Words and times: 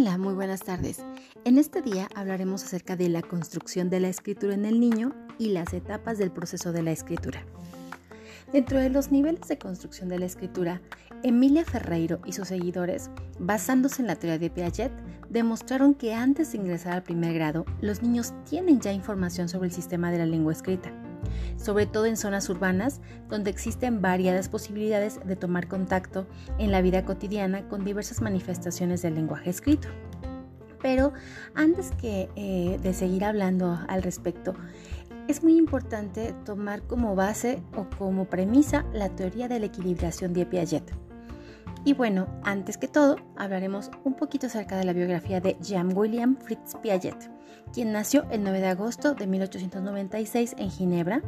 Hola, 0.00 0.16
muy 0.16 0.34
buenas 0.34 0.60
tardes. 0.60 1.04
En 1.44 1.58
este 1.58 1.82
día 1.82 2.08
hablaremos 2.14 2.62
acerca 2.62 2.94
de 2.94 3.08
la 3.08 3.20
construcción 3.20 3.90
de 3.90 3.98
la 3.98 4.08
escritura 4.08 4.54
en 4.54 4.64
el 4.64 4.78
niño 4.78 5.12
y 5.40 5.48
las 5.48 5.74
etapas 5.74 6.18
del 6.18 6.30
proceso 6.30 6.70
de 6.70 6.84
la 6.84 6.92
escritura. 6.92 7.44
Dentro 8.52 8.78
de 8.78 8.90
los 8.90 9.10
niveles 9.10 9.48
de 9.48 9.58
construcción 9.58 10.08
de 10.08 10.20
la 10.20 10.26
escritura, 10.26 10.80
Emilia 11.24 11.64
Ferreiro 11.64 12.20
y 12.24 12.32
sus 12.32 12.46
seguidores, 12.46 13.10
basándose 13.40 14.00
en 14.00 14.06
la 14.06 14.14
teoría 14.14 14.38
de 14.38 14.50
Piaget, 14.50 14.92
demostraron 15.30 15.94
que 15.94 16.14
antes 16.14 16.52
de 16.52 16.58
ingresar 16.58 16.92
al 16.92 17.02
primer 17.02 17.34
grado, 17.34 17.64
los 17.80 18.00
niños 18.00 18.32
tienen 18.48 18.80
ya 18.80 18.92
información 18.92 19.48
sobre 19.48 19.66
el 19.66 19.74
sistema 19.74 20.12
de 20.12 20.18
la 20.18 20.26
lengua 20.26 20.52
escrita 20.52 20.92
sobre 21.58 21.86
todo 21.86 22.06
en 22.06 22.16
zonas 22.16 22.48
urbanas 22.48 23.00
donde 23.28 23.50
existen 23.50 24.00
variadas 24.00 24.48
posibilidades 24.48 25.20
de 25.24 25.36
tomar 25.36 25.68
contacto 25.68 26.26
en 26.58 26.72
la 26.72 26.80
vida 26.80 27.04
cotidiana 27.04 27.68
con 27.68 27.84
diversas 27.84 28.22
manifestaciones 28.22 29.02
del 29.02 29.16
lenguaje 29.16 29.50
escrito. 29.50 29.88
Pero 30.80 31.12
antes 31.54 31.90
que 32.00 32.30
eh, 32.36 32.78
de 32.82 32.94
seguir 32.94 33.24
hablando 33.24 33.78
al 33.88 34.02
respecto, 34.02 34.54
es 35.26 35.42
muy 35.42 35.58
importante 35.58 36.34
tomar 36.44 36.82
como 36.82 37.14
base 37.14 37.62
o 37.76 37.86
como 37.98 38.24
premisa 38.26 38.86
la 38.94 39.10
teoría 39.10 39.48
de 39.48 39.58
la 39.58 39.66
equilibración 39.66 40.32
de 40.32 40.46
Piaget. 40.46 41.07
Y 41.88 41.94
bueno, 41.94 42.28
antes 42.42 42.76
que 42.76 42.86
todo, 42.86 43.16
hablaremos 43.34 43.90
un 44.04 44.12
poquito 44.12 44.48
acerca 44.48 44.76
de 44.76 44.84
la 44.84 44.92
biografía 44.92 45.40
de 45.40 45.56
Jean 45.62 45.96
William 45.96 46.36
Fritz 46.36 46.74
Piaget, 46.82 47.30
quien 47.72 47.92
nació 47.92 48.26
el 48.30 48.42
9 48.42 48.60
de 48.60 48.66
agosto 48.66 49.14
de 49.14 49.26
1896 49.26 50.56
en 50.58 50.70
Ginebra. 50.70 51.22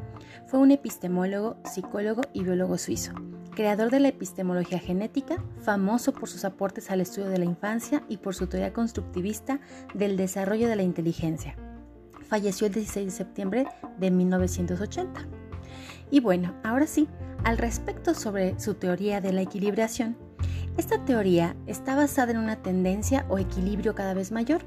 Fue 0.49 0.61
un 0.61 0.71
epistemólogo, 0.71 1.57
psicólogo 1.65 2.21
y 2.35 2.43
biólogo 2.43 2.77
suizo, 2.77 3.15
creador 3.57 3.91
de 3.91 4.01
la 4.01 4.09
epistemología 4.09 4.79
genética, 4.79 5.43
famoso 5.63 6.13
por 6.13 6.29
sus 6.29 6.45
aportes 6.45 6.91
al 6.91 7.01
estudio 7.01 7.31
de 7.31 7.39
la 7.39 7.47
infancia 7.47 8.03
y 8.11 8.19
por 8.19 8.35
su 8.35 8.47
teoría 8.47 8.75
constructivista 8.75 9.61
del 9.95 10.19
desarrollo 10.19 10.69
de 10.69 10.77
la 10.77 10.83
inteligencia. 10.83 11.57
Falleció 12.29 12.67
el 12.67 12.75
16 12.75 13.07
de 13.07 13.13
septiembre 13.13 13.67
de 13.99 14.11
1980. 14.11 15.27
Y 16.11 16.21
bueno, 16.21 16.53
ahora 16.63 16.87
sí, 16.87 17.09
al 17.45 17.57
respecto 17.57 18.13
sobre 18.13 18.61
su 18.61 18.75
teoría 18.75 19.23
de 19.23 19.33
la 19.33 19.41
equilibración, 19.41 20.19
esta 20.77 21.05
teoría 21.05 21.57
está 21.67 21.95
basada 21.95 22.33
en 22.33 22.39
una 22.39 22.57
tendencia 22.57 23.27
o 23.29 23.39
equilibrio 23.39 23.95
cada 23.95 24.15
vez 24.15 24.33
mayor. 24.33 24.63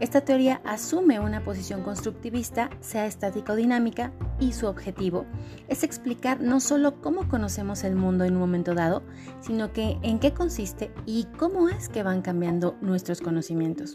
Esta 0.00 0.22
teoría 0.22 0.60
asume 0.64 1.20
una 1.20 1.44
posición 1.44 1.82
constructivista, 1.82 2.70
sea 2.80 3.06
estática 3.06 3.52
o 3.52 3.56
dinámica, 3.56 4.12
y 4.40 4.52
su 4.52 4.66
objetivo 4.66 5.24
es 5.68 5.84
explicar 5.84 6.40
no 6.40 6.58
solo 6.58 7.00
cómo 7.00 7.28
conocemos 7.28 7.84
el 7.84 7.94
mundo 7.94 8.24
en 8.24 8.34
un 8.34 8.40
momento 8.40 8.74
dado, 8.74 9.02
sino 9.40 9.72
que 9.72 9.98
en 10.02 10.18
qué 10.18 10.32
consiste 10.32 10.90
y 11.06 11.26
cómo 11.38 11.68
es 11.68 11.88
que 11.88 12.02
van 12.02 12.22
cambiando 12.22 12.76
nuestros 12.80 13.20
conocimientos. 13.20 13.94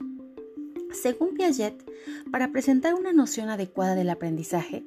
Según 0.94 1.34
Piaget, 1.34 1.84
para 2.32 2.54
presentar 2.54 2.94
una 2.94 3.12
noción 3.12 3.50
adecuada 3.50 3.96
del 3.96 4.10
aprendizaje, 4.10 4.86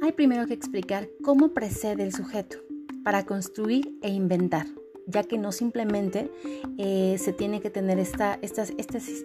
hay 0.00 0.12
primero 0.12 0.46
que 0.46 0.54
explicar 0.54 1.08
cómo 1.24 1.48
precede 1.48 2.04
el 2.04 2.14
sujeto, 2.14 2.58
para 3.02 3.26
construir 3.26 3.98
e 4.02 4.10
inventar 4.10 4.66
ya 5.10 5.24
que 5.24 5.38
no 5.38 5.52
simplemente 5.52 6.30
eh, 6.78 7.16
se 7.18 7.32
tiene 7.32 7.60
que 7.60 7.70
tener 7.70 7.98
esta, 7.98 8.38
este, 8.42 8.62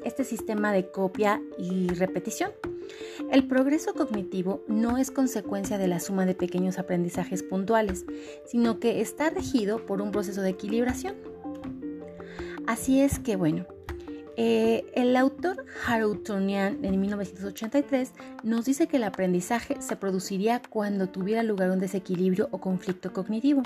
este 0.04 0.24
sistema 0.24 0.72
de 0.72 0.90
copia 0.90 1.42
y 1.58 1.88
repetición. 1.90 2.52
El 3.32 3.48
progreso 3.48 3.94
cognitivo 3.94 4.64
no 4.68 4.98
es 4.98 5.12
consecuencia 5.12 5.78
de 5.78 5.88
la 5.88 6.00
suma 6.00 6.26
de 6.26 6.36
pequeños 6.36 6.78
aprendizajes 6.78 7.44
puntuales, 7.44 8.06
sino 8.46 8.80
que 8.80 9.02
está 9.02 9.30
regido 9.30 9.86
por 9.86 10.02
un 10.02 10.12
proceso 10.12 10.42
de 10.42 10.50
equilibración. 10.50 11.16
Así 12.68 13.02
es 13.02 13.20
que, 13.20 13.36
bueno, 13.36 13.66
eh, 14.38 14.86
el 14.96 15.16
autor 15.16 15.66
Harutonian 15.88 16.84
en 16.84 17.00
1983 17.00 18.12
nos 18.44 18.66
dice 18.66 18.88
que 18.88 18.98
el 18.98 19.04
aprendizaje 19.04 19.78
se 19.80 19.96
produciría 19.96 20.62
cuando 20.70 21.08
tuviera 21.08 21.42
lugar 21.42 21.72
un 21.72 21.80
desequilibrio 21.80 22.50
o 22.52 22.60
conflicto 22.60 23.14
cognitivo. 23.14 23.64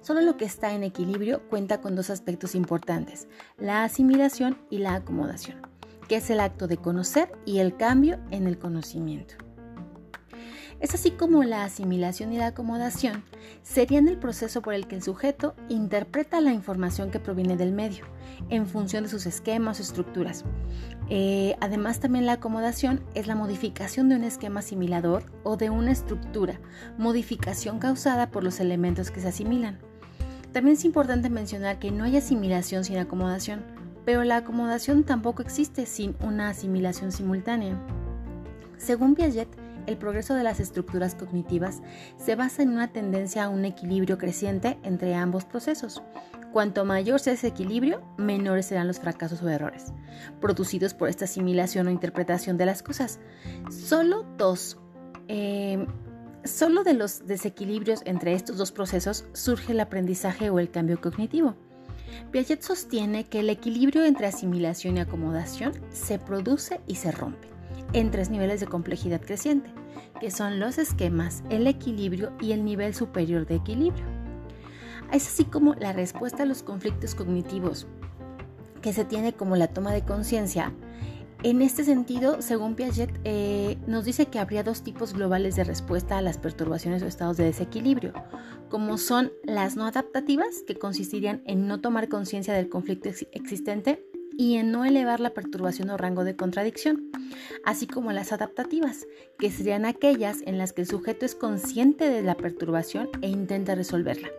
Solo 0.00 0.20
lo 0.20 0.36
que 0.36 0.44
está 0.44 0.72
en 0.74 0.82
equilibrio 0.82 1.48
cuenta 1.48 1.80
con 1.80 1.94
dos 1.96 2.10
aspectos 2.10 2.54
importantes, 2.54 3.28
la 3.58 3.84
asimilación 3.84 4.58
y 4.70 4.78
la 4.78 4.94
acomodación, 4.94 5.62
que 6.08 6.16
es 6.16 6.30
el 6.30 6.40
acto 6.40 6.66
de 6.66 6.76
conocer 6.76 7.32
y 7.44 7.58
el 7.58 7.76
cambio 7.76 8.18
en 8.30 8.46
el 8.46 8.58
conocimiento. 8.58 9.34
Es 10.80 10.94
así 10.94 11.10
como 11.10 11.44
la 11.44 11.64
asimilación 11.64 12.32
y 12.32 12.38
la 12.38 12.48
acomodación 12.48 13.22
serían 13.62 14.08
el 14.08 14.16
proceso 14.16 14.62
por 14.62 14.72
el 14.72 14.86
que 14.86 14.96
el 14.96 15.02
sujeto 15.02 15.54
interpreta 15.68 16.40
la 16.40 16.54
información 16.54 17.10
que 17.10 17.20
proviene 17.20 17.58
del 17.58 17.72
medio, 17.72 18.06
en 18.48 18.66
función 18.66 19.04
de 19.04 19.10
sus 19.10 19.26
esquemas 19.26 19.78
o 19.78 19.82
estructuras. 19.82 20.44
Eh, 21.10 21.54
además, 21.60 22.00
también 22.00 22.24
la 22.24 22.32
acomodación 22.32 23.02
es 23.14 23.26
la 23.26 23.34
modificación 23.34 24.08
de 24.08 24.16
un 24.16 24.24
esquema 24.24 24.60
asimilador 24.60 25.30
o 25.44 25.58
de 25.58 25.68
una 25.68 25.92
estructura, 25.92 26.58
modificación 26.96 27.78
causada 27.78 28.30
por 28.30 28.42
los 28.42 28.58
elementos 28.58 29.10
que 29.10 29.20
se 29.20 29.28
asimilan. 29.28 29.78
También 30.52 30.78
es 30.78 30.86
importante 30.86 31.28
mencionar 31.28 31.78
que 31.78 31.90
no 31.90 32.04
hay 32.04 32.16
asimilación 32.16 32.84
sin 32.84 32.96
acomodación, 32.96 33.62
pero 34.06 34.24
la 34.24 34.38
acomodación 34.38 35.04
tampoco 35.04 35.42
existe 35.42 35.84
sin 35.84 36.16
una 36.20 36.48
asimilación 36.48 37.12
simultánea. 37.12 37.78
Según 38.78 39.14
Piaget, 39.14 39.59
el 39.86 39.96
progreso 39.96 40.34
de 40.34 40.44
las 40.44 40.60
estructuras 40.60 41.14
cognitivas 41.14 41.82
se 42.16 42.36
basa 42.36 42.62
en 42.62 42.70
una 42.70 42.88
tendencia 42.88 43.44
a 43.44 43.48
un 43.48 43.64
equilibrio 43.64 44.18
creciente 44.18 44.78
entre 44.82 45.14
ambos 45.14 45.44
procesos. 45.44 46.02
Cuanto 46.52 46.84
mayor 46.84 47.20
sea 47.20 47.34
ese 47.34 47.46
equilibrio, 47.46 48.02
menores 48.16 48.66
serán 48.66 48.88
los 48.88 48.98
fracasos 48.98 49.40
o 49.42 49.48
errores 49.48 49.92
producidos 50.40 50.94
por 50.94 51.08
esta 51.08 51.24
asimilación 51.24 51.86
o 51.86 51.90
interpretación 51.90 52.56
de 52.56 52.66
las 52.66 52.82
cosas. 52.82 53.20
Solo 53.70 54.26
dos, 54.36 54.78
eh, 55.28 55.86
solo 56.44 56.82
de 56.82 56.94
los 56.94 57.26
desequilibrios 57.26 58.02
entre 58.04 58.34
estos 58.34 58.56
dos 58.56 58.72
procesos 58.72 59.24
surge 59.32 59.72
el 59.72 59.80
aprendizaje 59.80 60.50
o 60.50 60.58
el 60.58 60.70
cambio 60.70 61.00
cognitivo. 61.00 61.56
Piaget 62.32 62.62
sostiene 62.62 63.24
que 63.24 63.40
el 63.40 63.50
equilibrio 63.50 64.04
entre 64.04 64.26
asimilación 64.26 64.96
y 64.96 65.00
acomodación 65.00 65.72
se 65.90 66.18
produce 66.18 66.80
y 66.86 66.96
se 66.96 67.12
rompe 67.12 67.48
en 67.92 68.10
tres 68.10 68.30
niveles 68.30 68.60
de 68.60 68.66
complejidad 68.66 69.20
creciente, 69.20 69.70
que 70.20 70.30
son 70.30 70.60
los 70.60 70.78
esquemas, 70.78 71.42
el 71.50 71.66
equilibrio 71.66 72.32
y 72.40 72.52
el 72.52 72.64
nivel 72.64 72.94
superior 72.94 73.46
de 73.46 73.56
equilibrio. 73.56 74.04
Es 75.12 75.26
así 75.26 75.44
como 75.44 75.74
la 75.74 75.92
respuesta 75.92 76.44
a 76.44 76.46
los 76.46 76.62
conflictos 76.62 77.14
cognitivos, 77.14 77.86
que 78.80 78.92
se 78.92 79.04
tiene 79.04 79.32
como 79.32 79.56
la 79.56 79.68
toma 79.68 79.92
de 79.92 80.04
conciencia. 80.04 80.72
En 81.42 81.62
este 81.62 81.84
sentido, 81.84 82.42
según 82.42 82.74
Piaget, 82.74 83.18
eh, 83.24 83.78
nos 83.86 84.04
dice 84.04 84.26
que 84.26 84.38
habría 84.38 84.62
dos 84.62 84.82
tipos 84.82 85.14
globales 85.14 85.56
de 85.56 85.64
respuesta 85.64 86.18
a 86.18 86.22
las 86.22 86.36
perturbaciones 86.36 87.02
o 87.02 87.06
estados 87.06 87.38
de 87.38 87.44
desequilibrio, 87.44 88.12
como 88.68 88.98
son 88.98 89.32
las 89.42 89.74
no 89.74 89.86
adaptativas, 89.86 90.62
que 90.66 90.76
consistirían 90.76 91.42
en 91.46 91.66
no 91.66 91.80
tomar 91.80 92.10
conciencia 92.10 92.52
del 92.52 92.68
conflicto 92.68 93.08
existente 93.32 94.04
y 94.40 94.56
en 94.56 94.72
no 94.72 94.86
elevar 94.86 95.20
la 95.20 95.34
perturbación 95.34 95.90
o 95.90 95.98
rango 95.98 96.24
de 96.24 96.34
contradicción, 96.34 97.10
así 97.62 97.86
como 97.86 98.10
las 98.10 98.32
adaptativas, 98.32 99.06
que 99.38 99.50
serían 99.50 99.84
aquellas 99.84 100.38
en 100.46 100.56
las 100.56 100.72
que 100.72 100.80
el 100.80 100.86
sujeto 100.86 101.26
es 101.26 101.34
consciente 101.34 102.08
de 102.08 102.22
la 102.22 102.34
perturbación 102.34 103.10
e 103.20 103.28
intenta 103.28 103.74
resolverla. 103.74 104.30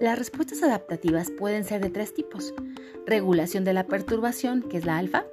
Las 0.00 0.20
respuestas 0.20 0.62
adaptativas 0.62 1.32
pueden 1.32 1.64
ser 1.64 1.82
de 1.82 1.90
tres 1.90 2.14
tipos. 2.14 2.54
Regulación 3.06 3.64
de 3.64 3.72
la 3.72 3.88
perturbación, 3.88 4.62
que 4.62 4.78
es 4.78 4.84
la 4.84 4.98
alfa, 4.98 5.26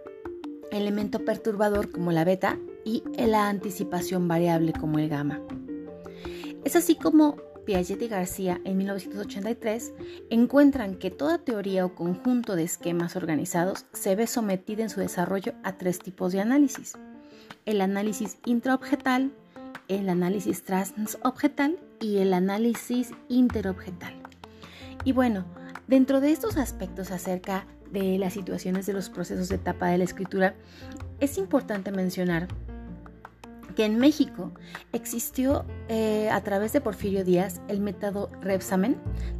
elemento 0.72 1.23
perturbador 1.23 1.91
como 1.91 2.12
la 2.12 2.23
beta 2.23 2.57
y 2.83 3.03
la 3.16 3.50
anticipación 3.50 4.28
variable 4.28 4.73
como 4.73 4.97
el 4.97 5.09
gamma. 5.09 5.44
Es 6.63 6.75
así 6.75 6.95
como 6.95 7.38
Piaget 7.66 8.01
y 8.01 8.07
García 8.07 8.59
en 8.66 8.77
1983 8.77 9.94
encuentran 10.30 10.95
que 10.95 11.12
toda 11.12 11.38
teoría 11.38 11.86
o 11.86 11.95
conjunto 11.95 12.56
de 12.56 12.63
esquemas 12.63 13.15
organizados 13.15 13.86
se 13.94 14.15
ve 14.15 14.27
sometida 14.27 14.83
en 14.83 14.89
su 14.89 15.00
desarrollo 15.00 15.53
a 15.63 15.77
tres 15.77 16.00
tipos 16.00 16.31
de 16.31 16.41
análisis. 16.41 16.94
El 17.65 17.81
análisis 17.81 18.38
intraobjetal, 18.45 19.31
el 19.88 20.09
análisis 20.09 20.63
transobjetal 20.63 21.77
y 22.00 22.18
el 22.18 22.33
análisis 22.33 23.12
interobjetal. 23.30 24.13
Y 25.03 25.12
bueno, 25.12 25.45
dentro 25.88 26.21
de 26.21 26.31
estos 26.31 26.57
aspectos 26.57 27.12
acerca 27.12 27.65
de 27.91 28.18
las 28.18 28.33
situaciones 28.33 28.86
de 28.86 28.94
los 28.94 29.09
procesos 29.09 29.50
de 29.50 29.56
etapa 29.56 29.88
de 29.88 29.97
la 29.97 30.03
escritura, 30.03 30.56
es 31.19 31.38
importante 31.38 31.91
mencionar 31.91 32.47
que 33.73 33.85
en 33.85 33.97
México 33.97 34.51
existió 34.94 35.65
eh, 35.88 36.29
a 36.29 36.41
través 36.41 36.73
de 36.73 36.81
Porfirio 36.81 37.23
Díaz 37.23 37.62
el 37.68 37.81
método 37.81 38.29
Repsamen 38.41 38.97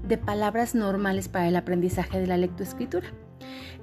de 0.07 0.18
palabras 0.18 0.75
normales 0.75 1.28
para 1.30 1.48
el 1.48 1.56
aprendizaje 1.56 2.19
de 2.19 2.28
la 2.28 2.38
lectoescritura. 2.38 3.07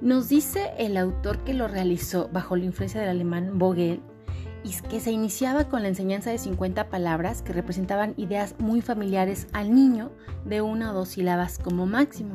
Nos 0.01 0.29
dice 0.29 0.71
el 0.77 0.97
autor 0.97 1.43
que 1.43 1.53
lo 1.53 1.67
realizó 1.67 2.29
bajo 2.31 2.55
la 2.55 2.65
influencia 2.65 3.01
del 3.01 3.09
alemán 3.09 3.59
Vogel 3.59 4.01
y 4.63 4.71
que 4.89 4.99
se 4.99 5.11
iniciaba 5.11 5.69
con 5.69 5.83
la 5.83 5.89
enseñanza 5.89 6.31
de 6.31 6.37
50 6.37 6.89
palabras 6.89 7.41
que 7.41 7.53
representaban 7.53 8.13
ideas 8.17 8.55
muy 8.59 8.81
familiares 8.81 9.47
al 9.53 9.73
niño 9.73 10.11
de 10.45 10.61
una 10.61 10.91
o 10.91 10.93
dos 10.93 11.09
sílabas 11.09 11.57
como 11.59 11.85
máximo. 11.85 12.33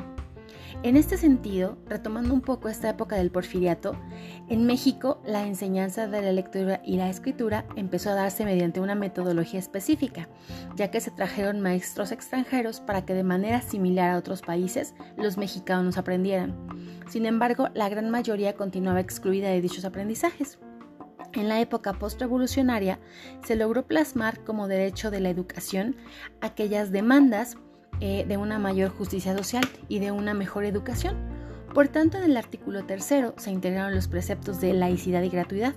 En 0.83 0.97
este 0.97 1.17
sentido, 1.17 1.79
retomando 1.87 2.35
un 2.35 2.43
poco 2.43 2.69
esta 2.69 2.91
época 2.91 3.17
del 3.17 3.31
porfiriato, 3.31 3.97
en 4.49 4.67
México 4.67 5.23
la 5.25 5.47
enseñanza 5.47 6.09
de 6.09 6.21
la 6.21 6.33
lectura 6.33 6.83
y 6.85 6.97
la 6.97 7.09
escritura 7.09 7.65
empezó 7.77 8.11
a 8.11 8.15
darse 8.15 8.45
mediante 8.45 8.81
una 8.81 8.95
metodología 8.95 9.61
específica, 9.61 10.29
ya 10.77 10.91
que 10.91 11.01
se 11.01 11.11
trajeron 11.11 11.61
maestros 11.61 12.13
extranjeros 12.13 12.81
para 12.81 13.07
que 13.07 13.15
de 13.15 13.25
manera 13.25 13.63
similar 13.63 14.11
a 14.11 14.19
otros 14.19 14.43
países 14.43 14.95
los 15.17 15.39
mexicanos 15.39 15.97
aprendieran. 15.97 16.55
Sin 17.09 17.25
embargo, 17.25 17.69
la 17.75 17.89
gran 17.89 18.11
mayoría 18.11 18.55
continuaba 18.55 19.01
excluida 19.01 19.49
de 19.49 19.63
dichos 19.63 19.87
aprendizajes. 19.87 20.59
En 21.33 21.49
la 21.49 21.61
época 21.61 21.95
postrevolucionaria 21.95 23.01
se 23.45 23.57
logró 23.57 23.87
plasmar 23.87 24.45
como 24.45 24.69
derecho 24.69 25.11
de 25.11 25.21
la 25.21 25.31
educación 25.31 25.97
aquellas 26.41 26.93
demandas 26.93 27.57
eh, 28.07 28.27
de 28.29 28.37
una 28.37 28.59
mayor 28.59 28.91
justicia 28.91 29.35
social 29.35 29.65
y 29.89 29.99
de 29.99 30.11
una 30.11 30.35
mejor 30.35 30.67
educación. 30.67 31.17
Por 31.73 31.89
tanto, 31.89 32.19
en 32.19 32.25
el 32.25 32.37
artículo 32.37 32.85
tercero 32.85 33.33
se 33.39 33.51
integraron 33.51 33.95
los 33.95 34.09
preceptos 34.09 34.61
de 34.61 34.75
laicidad 34.75 35.23
y 35.23 35.31
gratuidad, 35.31 35.73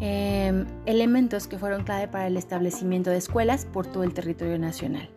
em, 0.00 0.66
elementos 0.84 1.46
que 1.46 1.56
fueron 1.56 1.84
clave 1.84 2.08
para 2.08 2.26
el 2.26 2.36
establecimiento 2.36 3.08
de 3.08 3.16
escuelas 3.16 3.64
por 3.64 3.86
todo 3.86 4.04
el 4.04 4.12
territorio 4.12 4.58
nacional, 4.58 5.08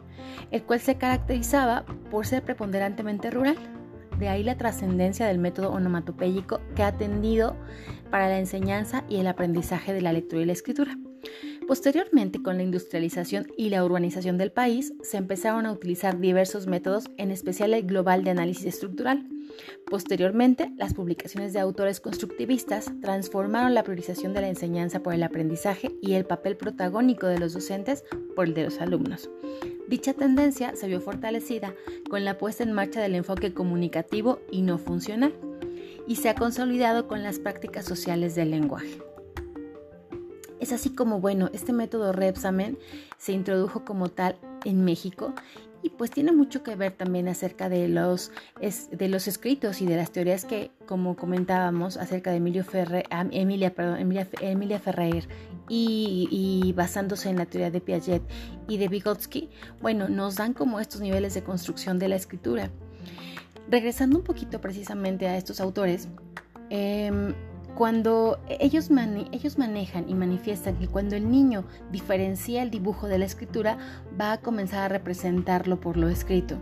el 0.52 0.64
cual 0.64 0.80
se 0.80 0.96
caracterizaba 0.96 1.84
por 2.10 2.25
ser 2.25 2.42
preponderantemente 2.42 3.30
rural. 3.30 3.58
De 4.18 4.30
ahí 4.30 4.44
la 4.44 4.56
trascendencia 4.56 5.25
del 5.25 5.40
método 5.40 5.72
onomatopéyico 5.72 6.62
que 6.74 6.84
ha 6.84 6.88
atendido 6.88 7.58
para 8.10 8.30
la 8.30 8.40
enseñanza 8.40 9.04
y 9.10 9.18
el 9.18 9.28
aprendizaje 9.28 9.92
de 9.92 10.00
la 10.00 10.14
lectura 10.14 10.42
y 10.42 10.46
la 10.46 10.54
escritura. 10.54 10.98
Posteriormente, 11.68 12.42
con 12.42 12.57
la 12.57 12.63
industrialización 12.63 13.48
y 13.57 13.69
la 13.69 13.83
urbanización 13.86 14.38
del 14.38 14.51
país, 14.51 14.94
se 15.01 15.18
empezaron 15.18 15.65
a 15.65 15.71
utilizar 15.71 16.19
diversos 16.19 16.68
métodos, 16.68 17.10
en 17.18 17.31
especial 17.31 17.74
el 17.74 17.86
global 17.86 18.24
de 18.24 18.31
análisis 18.31 18.65
estructural. 18.65 19.27
Posteriormente, 19.89 20.71
las 20.77 20.94
publicaciones 20.94 21.54
de 21.54 21.60
autores 21.60 22.00
constructivistas 22.00 22.92
transformaron 23.01 23.74
la 23.74 23.83
priorización 23.83 24.33
de 24.33 24.42
la 24.42 24.50
enseñanza 24.50 25.01
por 25.01 25.13
el 25.13 25.24
aprendizaje 25.24 25.92
y 26.01 26.13
el 26.13 26.25
papel 26.25 26.57
protagónico 26.57 27.27
de 27.27 27.39
los 27.39 27.54
docentes 27.54 28.04
por 28.36 28.48
el 28.48 28.54
de 28.54 28.63
los 28.63 28.81
alumnos. 28.81 29.30
Dicha 29.88 30.13
tendencia 30.13 30.75
se 30.75 30.88
vio 30.88 31.01
fortalecida 31.01 31.74
con 32.10 32.25
la 32.25 32.38
puesta 32.38 32.63
en 32.63 32.74
marcha 32.74 33.01
del 33.01 33.15
enfoque 33.15 33.54
comunicativo 33.54 34.39
y 34.51 34.63
no 34.63 34.77
funcional, 34.77 35.33
y 36.07 36.18
se 36.18 36.30
ha 36.30 36.36
consolidado 36.36 37.07
con 37.07 37.24
las 37.24 37.39
prácticas 37.39 37.86
sociales 37.86 38.36
del 38.36 38.51
lenguaje. 38.51 39.12
Es 40.59 40.71
así 40.71 40.91
como, 40.91 41.19
bueno, 41.19 41.50
este 41.53 41.73
método 41.73 42.13
Repsamen 42.13 42.77
se 43.17 43.33
introdujo 43.33 43.83
como 43.83 44.09
tal 44.09 44.38
en 44.65 44.85
México 44.85 45.33
y 45.83 45.89
pues 45.89 46.11
tiene 46.11 46.31
mucho 46.31 46.63
que 46.63 46.75
ver 46.75 46.94
también 46.94 47.27
acerca 47.27 47.67
de 47.67 47.89
los, 47.89 48.31
de 48.59 49.09
los 49.09 49.27
escritos 49.27 49.81
y 49.81 49.85
de 49.85 49.97
las 49.97 50.11
teorías 50.11 50.45
que, 50.45 50.71
como 50.88 51.17
comentábamos, 51.17 51.97
acerca 51.97 52.31
de 52.31 52.38
Emilio 52.38 52.63
Ferre, 52.63 53.03
Emilia, 53.31 53.75
perdón, 53.75 54.00
Emilia, 54.00 54.79
Ferrer 54.79 55.27
y, 55.67 56.73
basándose 56.77 57.29
en 57.29 57.35
la 57.35 57.45
teoría 57.45 57.69
de 57.69 57.81
Piaget 57.81 58.23
y 58.69 58.77
de 58.77 58.88
Vygotsky, 58.88 59.50
bueno, 59.81 60.07
nos 60.07 60.35
dan 60.35 60.53
como 60.53 60.79
estos 60.79 61.01
niveles 61.01 61.33
de 61.33 61.44
construcción 61.44 62.00
de 62.00 62.07
la 62.07 62.15
escritura. 62.15 62.71
Regresando 63.69 64.17
un 64.17 64.23
poquito 64.23 64.61
precisamente 64.61 65.27
a 65.27 65.35
estos 65.35 65.59
autores, 65.59 66.07
eh, 66.69 67.11
cuando 67.75 68.40
ellos, 68.48 68.90
ellos 69.31 69.58
manejan 69.58 70.10
y 70.10 70.14
manifiestan 70.14 70.75
que 70.75 70.88
cuando 70.88 71.16
el 71.16 71.30
niño 71.30 71.66
diferencia 71.92 72.62
el 72.62 72.70
dibujo 72.70 73.08
de 73.08 73.18
la 73.18 73.25
escritura, 73.25 73.78
va 74.20 74.34
a 74.34 74.42
comenzar 74.42 74.84
a 74.84 74.88
representarlo 74.90 75.80
por 75.80 75.98
lo 75.98 76.10
escrito. 76.10 76.58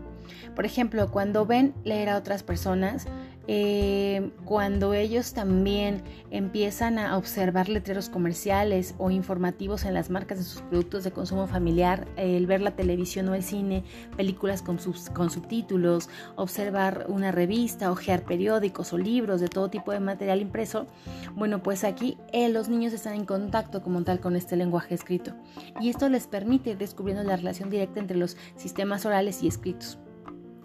Por 0.55 0.65
ejemplo, 0.65 1.11
cuando 1.11 1.45
ven 1.45 1.73
leer 1.83 2.09
a 2.09 2.17
otras 2.17 2.43
personas, 2.43 3.07
eh, 3.47 4.31
cuando 4.45 4.93
ellos 4.93 5.33
también 5.33 6.03
empiezan 6.29 6.99
a 6.99 7.17
observar 7.17 7.69
letreros 7.69 8.09
comerciales 8.09 8.93
o 8.97 9.09
informativos 9.09 9.83
en 9.83 9.93
las 9.93 10.09
marcas 10.09 10.37
de 10.37 10.43
sus 10.43 10.61
productos 10.61 11.03
de 11.03 11.11
consumo 11.11 11.47
familiar, 11.47 12.07
el 12.17 12.45
ver 12.45 12.61
la 12.61 12.75
televisión 12.75 13.27
o 13.29 13.35
el 13.35 13.43
cine, 13.43 13.83
películas 14.15 14.61
con, 14.61 14.79
con 15.13 15.29
subtítulos, 15.29 16.09
observar 16.35 17.05
una 17.09 17.31
revista, 17.31 17.91
ojear 17.91 18.23
periódicos 18.23 18.93
o 18.93 18.97
libros 18.97 19.41
de 19.41 19.47
todo 19.47 19.69
tipo 19.69 19.91
de 19.91 19.99
material 19.99 20.41
impreso, 20.41 20.87
bueno, 21.35 21.63
pues 21.63 21.83
aquí 21.83 22.17
eh, 22.31 22.49
los 22.49 22.69
niños 22.69 22.93
están 22.93 23.15
en 23.15 23.25
contacto 23.25 23.81
como 23.81 24.03
tal 24.03 24.19
con 24.19 24.35
este 24.35 24.55
lenguaje 24.55 24.93
escrito. 24.93 25.33
Y 25.79 25.89
esto 25.89 26.09
les 26.09 26.27
permite 26.27 26.75
descubriendo 26.75 27.23
la 27.23 27.35
relación 27.35 27.69
directa 27.69 27.99
entre 27.99 28.17
los 28.17 28.37
sistemas 28.55 29.05
orales 29.05 29.41
y 29.43 29.47
escritos 29.47 29.97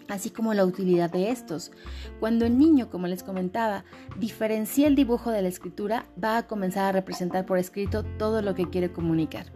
así 0.09 0.29
como 0.29 0.53
la 0.53 0.65
utilidad 0.65 1.09
de 1.11 1.31
estos. 1.31 1.71
Cuando 2.19 2.45
el 2.45 2.57
niño, 2.57 2.89
como 2.89 3.07
les 3.07 3.23
comentaba, 3.23 3.83
diferencia 4.17 4.87
el 4.87 4.95
dibujo 4.95 5.31
de 5.31 5.41
la 5.41 5.47
escritura, 5.47 6.05
va 6.21 6.37
a 6.37 6.47
comenzar 6.47 6.85
a 6.85 6.91
representar 6.91 7.45
por 7.45 7.57
escrito 7.57 8.03
todo 8.03 8.41
lo 8.41 8.55
que 8.55 8.69
quiere 8.69 8.91
comunicar, 8.91 9.47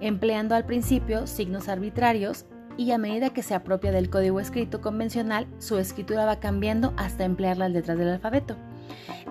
empleando 0.00 0.54
al 0.54 0.66
principio 0.66 1.26
signos 1.26 1.68
arbitrarios 1.68 2.46
y 2.76 2.90
a 2.90 2.98
medida 2.98 3.30
que 3.30 3.42
se 3.42 3.54
apropia 3.54 3.92
del 3.92 4.10
código 4.10 4.40
escrito 4.40 4.80
convencional, 4.80 5.46
su 5.58 5.78
escritura 5.78 6.24
va 6.24 6.40
cambiando 6.40 6.92
hasta 6.96 7.24
emplear 7.24 7.56
las 7.56 7.70
letras 7.70 7.98
del 7.98 8.08
alfabeto. 8.08 8.56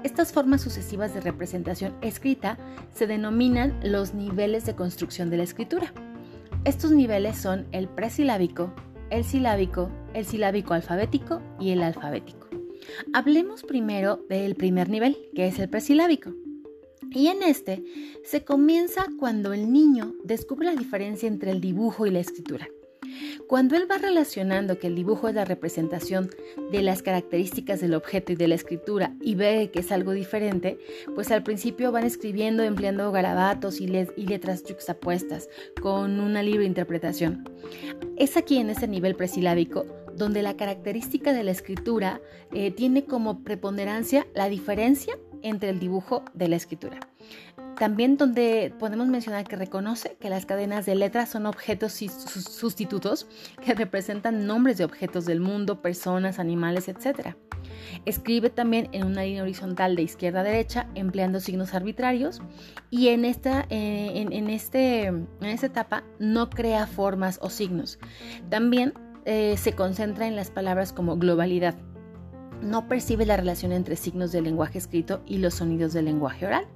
Estas 0.03 0.31
formas 0.31 0.61
sucesivas 0.61 1.13
de 1.13 1.21
representación 1.21 1.93
escrita 2.01 2.57
se 2.93 3.07
denominan 3.07 3.79
los 3.83 4.13
niveles 4.13 4.65
de 4.65 4.75
construcción 4.75 5.29
de 5.29 5.37
la 5.37 5.43
escritura. 5.43 5.93
Estos 6.65 6.91
niveles 6.91 7.37
son 7.37 7.67
el 7.71 7.87
presilábico, 7.87 8.73
el 9.13 9.23
silábico, 9.23 9.91
el 10.15 10.25
silábico 10.25 10.73
alfabético 10.73 11.39
y 11.59 11.69
el 11.69 11.83
alfabético. 11.83 12.47
Hablemos 13.13 13.61
primero 13.61 14.17
del 14.27 14.55
primer 14.55 14.89
nivel, 14.89 15.15
que 15.35 15.47
es 15.47 15.59
el 15.59 15.69
presilábico. 15.69 16.33
Y 17.11 17.27
en 17.27 17.43
este 17.43 17.83
se 18.23 18.43
comienza 18.43 19.05
cuando 19.19 19.53
el 19.53 19.71
niño 19.71 20.15
descubre 20.23 20.65
la 20.65 20.75
diferencia 20.75 21.27
entre 21.27 21.51
el 21.51 21.61
dibujo 21.61 22.07
y 22.07 22.11
la 22.11 22.21
escritura. 22.21 22.67
Cuando 23.47 23.75
él 23.75 23.89
va 23.89 23.97
relacionando 23.97 24.79
que 24.79 24.87
el 24.87 24.95
dibujo 24.95 25.27
es 25.27 25.35
la 25.35 25.45
representación 25.45 26.29
de 26.71 26.81
las 26.81 27.01
características 27.01 27.81
del 27.81 27.93
objeto 27.93 28.31
y 28.31 28.35
de 28.35 28.47
la 28.47 28.55
escritura 28.55 29.13
y 29.21 29.35
ve 29.35 29.69
que 29.71 29.79
es 29.79 29.91
algo 29.91 30.11
diferente, 30.11 30.79
pues 31.15 31.31
al 31.31 31.43
principio 31.43 31.91
van 31.91 32.05
escribiendo 32.05 32.63
empleando 32.63 33.11
garabatos 33.11 33.81
y, 33.81 33.87
letras 33.87 34.63
juxtapuestas 34.67 35.49
con 35.81 36.19
una 36.19 36.41
libre 36.43 36.65
interpretación. 36.65 37.49
Es 38.17 38.37
aquí 38.37 38.57
en 38.57 38.69
ese 38.69 38.87
nivel 38.87 39.15
presilábico 39.15 39.85
donde 40.15 40.43
la 40.43 40.55
característica 40.55 41.33
de 41.33 41.43
la 41.43 41.51
escritura 41.51 42.21
eh, 42.51 42.71
tiene 42.71 43.05
como 43.05 43.43
preponderancia 43.43 44.27
la 44.35 44.47
diferencia 44.47 45.17
entre 45.41 45.69
el 45.69 45.79
dibujo 45.79 46.23
de 46.33 46.47
la 46.47 46.55
escritura. 46.55 46.99
También 47.77 48.17
donde 48.17 48.73
podemos 48.77 49.07
mencionar 49.07 49.45
que 49.45 49.55
reconoce 49.55 50.15
que 50.19 50.29
las 50.29 50.45
cadenas 50.45 50.85
de 50.85 50.95
letras 50.95 51.29
son 51.29 51.45
objetos 51.45 52.01
y 52.01 52.09
sustitutos 52.09 53.27
que 53.63 53.73
representan 53.73 54.45
nombres 54.45 54.77
de 54.77 54.85
objetos 54.85 55.25
del 55.25 55.39
mundo, 55.39 55.81
personas, 55.81 56.39
animales, 56.39 56.87
etc. 56.87 57.35
Escribe 58.05 58.49
también 58.49 58.89
en 58.91 59.05
una 59.05 59.23
línea 59.23 59.43
horizontal 59.43 59.95
de 59.95 60.03
izquierda 60.03 60.41
a 60.41 60.43
derecha 60.43 60.87
empleando 60.95 61.39
signos 61.39 61.73
arbitrarios 61.73 62.41
y 62.89 63.09
en 63.09 63.25
esta, 63.25 63.65
eh, 63.69 64.11
en, 64.15 64.49
este, 64.49 65.05
en 65.05 65.27
esta 65.41 65.65
etapa 65.65 66.03
no 66.19 66.49
crea 66.49 66.85
formas 66.85 67.39
o 67.41 67.49
signos. 67.49 67.99
También 68.49 68.93
eh, 69.25 69.55
se 69.57 69.73
concentra 69.73 70.27
en 70.27 70.35
las 70.35 70.51
palabras 70.51 70.93
como 70.93 71.17
globalidad. 71.17 71.75
No 72.61 72.87
percibe 72.87 73.25
la 73.25 73.35
relación 73.35 73.71
entre 73.71 73.95
signos 73.95 74.31
del 74.31 74.45
lenguaje 74.45 74.77
escrito 74.77 75.21
y 75.25 75.39
los 75.39 75.55
sonidos 75.55 75.93
del 75.93 76.05
lenguaje 76.05 76.45
oral. 76.45 76.67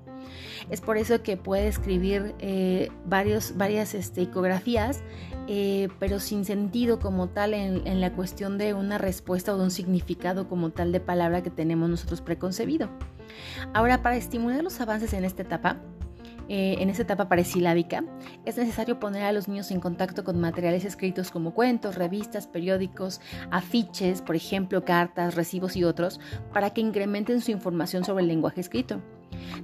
Es 0.70 0.82
por 0.82 0.98
eso 0.98 1.22
que 1.24 1.38
puede 1.38 1.68
escribir 1.68 2.36
eh, 2.40 2.90
varios, 3.06 3.58
varias 3.58 3.94
este, 3.94 4.22
icografías, 4.22 5.02
eh, 5.48 5.88
pero 6.00 6.20
sin 6.20 6.44
sentido 6.44 7.00
como 7.00 7.30
tal 7.30 7.54
en, 7.54 8.02
la 8.02 8.12
cuestión 8.14 8.58
de 8.58 8.74
una 8.74 8.98
respuesta 8.98 9.54
o 9.54 9.58
de 9.58 9.64
un 9.64 9.72
significado 9.72 10.50
como 10.50 10.72
tal 10.72 10.92
de 10.92 11.00
palabra 11.00 11.42
que 11.42 11.50
tenemos 11.50 11.90
nosotros 11.90 12.22
preconcebido. 12.22 12.90
Ahora, 13.74 14.02
para 14.02 14.18
estimular 14.18 14.64
los 14.64 14.80
avances 14.82 15.14
en 15.14 15.24
esta 15.24 15.44
etapa, 15.44 15.82
eh, 16.50 16.78
en 16.80 16.90
esta 16.90 17.04
etapa 17.04 17.28
paresilábica, 17.28 18.04
es 18.46 18.58
necesario 18.58 19.00
poner 19.00 19.24
a 19.24 19.32
los 19.34 19.48
niños 19.48 19.72
en 19.72 19.82
contacto 19.82 20.24
con 20.24 20.40
materiales 20.40 20.86
escritos 20.86 21.30
como 21.32 21.54
cuentos, 21.54 21.96
revistas, 21.96 22.48
periódicos, 22.48 23.20
afiches, 23.52 24.22
por 24.22 24.36
ejemplo, 24.36 24.86
cartas, 24.86 25.36
recibos 25.36 25.76
y 25.76 25.84
otros, 25.84 26.20
para 26.54 26.70
que 26.72 26.82
incrementen 26.82 27.42
su 27.42 27.52
información 27.52 28.06
sobre 28.06 28.24
el 28.24 28.30
lenguaje 28.30 28.62
escrito. 28.62 29.02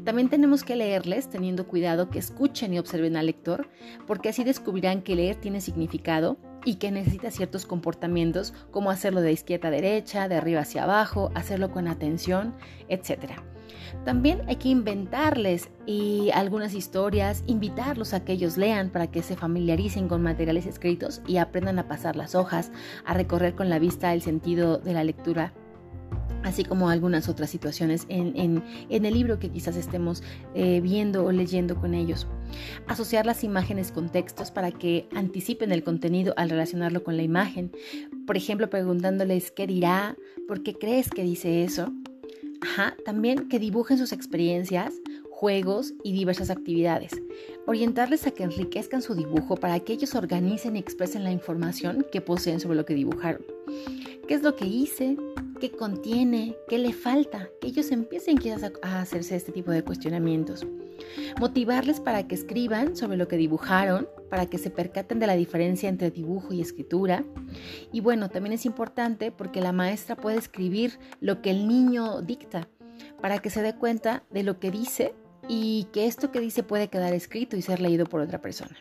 También 0.04 0.30
tenemos 0.30 0.64
que 0.64 0.76
leerles 0.76 1.30
teniendo 1.30 1.68
cuidado 1.68 2.10
que 2.10 2.20
escuchen 2.20 2.74
y 2.74 2.80
observen 2.80 3.18
al 3.18 3.28
lector, 3.28 3.70
porque 4.08 4.30
así 4.30 4.44
descubrirán 4.44 5.02
que 5.02 5.16
leer 5.16 5.36
tiene 5.36 5.62
significado 5.62 6.38
y 6.66 6.76
que 6.76 6.92
necesita 6.92 7.32
ciertos 7.32 7.66
comportamientos 7.66 8.54
como 8.72 8.92
hacerlo 8.92 9.22
de 9.22 9.32
izquierda 9.32 9.68
a 9.68 9.72
derecha, 9.72 10.28
de 10.28 10.36
arriba 10.36 10.62
hacia 10.62 10.84
abajo, 10.84 11.32
hacerlo 11.36 11.72
con 11.72 11.88
atención, 11.88 12.54
etc. 12.90 13.34
También 14.06 14.42
hay 14.48 14.58
que 14.58 14.70
inventarles 14.70 15.70
y 15.86 16.30
algunas 16.34 16.74
historias, 16.74 17.44
invitarlos 17.48 18.14
a 18.14 18.24
que 18.24 18.34
ellos 18.34 18.58
lean 18.58 18.90
para 18.90 19.08
que 19.08 19.24
se 19.24 19.36
familiaricen 19.36 20.08
con 20.08 20.22
materiales 20.22 20.66
escritos 20.66 21.22
y 21.28 21.38
aprendan 21.38 21.80
a 21.80 21.88
pasar 21.88 22.16
las 22.16 22.36
hojas, 22.36 22.72
a 23.06 23.14
recorrer 23.14 23.56
con 23.56 23.70
la 23.70 23.80
vista 23.80 24.14
el 24.14 24.22
sentido 24.22 24.78
de 24.78 24.94
la 24.94 25.04
lectura 25.04 25.54
así 26.44 26.64
como 26.64 26.90
algunas 26.90 27.30
otras 27.30 27.50
situaciones 27.50 28.06
en, 28.10 28.64
el 28.90 29.14
libro 29.14 29.40
que 29.40 29.50
quizás 29.50 29.76
estemos 29.76 30.24
eh, 30.54 30.82
viendo 30.82 31.26
o 31.26 31.32
leyendo 31.32 31.76
con 31.80 31.94
ellos. 31.94 32.28
Asociar 32.88 33.26
las 33.26 33.44
imágenes 33.44 33.92
con 33.92 34.10
textos 34.10 34.52
para 34.52 34.72
que 34.72 35.08
anticipen 35.16 35.72
el 35.72 35.84
contenido 35.84 36.34
al 36.38 36.50
relacionarlo 36.50 37.04
con 37.04 37.18
la 37.18 37.24
imagen. 37.24 37.72
Por 38.28 38.38
ejemplo, 38.38 38.70
preguntándoles 38.70 39.52
qué 39.52 39.68
dirá, 39.68 40.16
por 40.48 40.64
qué 40.64 40.74
crees 40.74 41.10
que 41.10 41.24
dice 41.24 41.64
eso. 41.64 41.92
También 43.06 43.50
que 43.50 43.60
dibujen 43.60 43.98
sus 43.98 44.14
experiencias, 44.14 44.94
juegos 45.30 45.94
y 46.04 46.14
diversas 46.14 46.50
actividades. 46.50 47.12
Orientarles 47.66 48.26
a 48.26 48.32
que 48.32 48.44
enriquezcan 48.44 49.02
su 49.02 49.16
dibujo 49.16 49.58
para 49.58 49.80
que 49.82 49.94
ellos 49.94 50.16
organicen 50.16 50.76
y 50.76 50.80
expresen 50.80 51.24
la 51.24 51.32
información 51.32 52.06
que 52.12 52.22
poseen 52.22 52.60
sobre 52.62 52.78
lo 52.78 52.86
que 52.86 52.94
dibujaron. 52.94 53.42
¿Qué 54.28 54.36
es 54.36 54.44
lo 54.44 54.56
que 54.56 54.66
hice? 54.66 55.18
Qué 55.64 55.72
contiene, 55.72 56.58
qué 56.68 56.78
le 56.78 56.92
falta, 56.92 57.48
que 57.62 57.70
ellos 57.70 57.90
empiecen 57.92 58.38
a, 58.82 59.00
hacerse 59.00 59.38
este 59.38 59.54
tipo 59.54 59.72
de 59.72 59.82
cuestionamientos. 59.82 60.68
Motivarles 61.40 62.02
para 62.02 62.28
que 62.28 62.36
escriban 62.36 62.98
sobre 62.98 63.16
lo 63.16 63.30
que 63.30 63.38
dibujaron, 63.38 64.10
para 64.30 64.46
que 64.46 64.58
se 64.58 64.72
percaten 64.72 65.20
de 65.20 65.28
la 65.28 65.38
diferencia 65.38 65.88
entre 65.88 66.12
dibujo 66.12 66.54
y 66.54 66.60
escritura. 66.60 67.24
Y 67.94 68.02
bueno, 68.02 68.28
también 68.28 68.52
es 68.52 68.66
importante 68.66 69.32
porque 69.32 69.62
la 69.62 69.72
maestra 69.72 70.18
puede 70.18 70.38
escribir 70.38 71.00
lo 71.22 71.42
que 71.42 71.52
el 71.52 71.66
niño 71.66 72.22
dicta, 72.22 72.68
para 73.22 73.40
que 73.40 73.50
se 73.50 73.62
dé 73.62 73.74
cuenta 73.74 74.24
de 74.32 74.44
lo 74.44 74.60
que 74.60 74.70
dice 74.70 75.16
y 75.48 75.88
que 75.94 76.08
esto 76.08 76.30
que 76.30 76.42
dice 76.42 76.64
puede 76.64 76.90
quedar 76.90 77.14
escrito 77.14 77.56
y 77.56 77.62
ser 77.62 77.80
leído 77.80 78.06
por 78.06 78.20
otra 78.20 78.42
persona. 78.42 78.76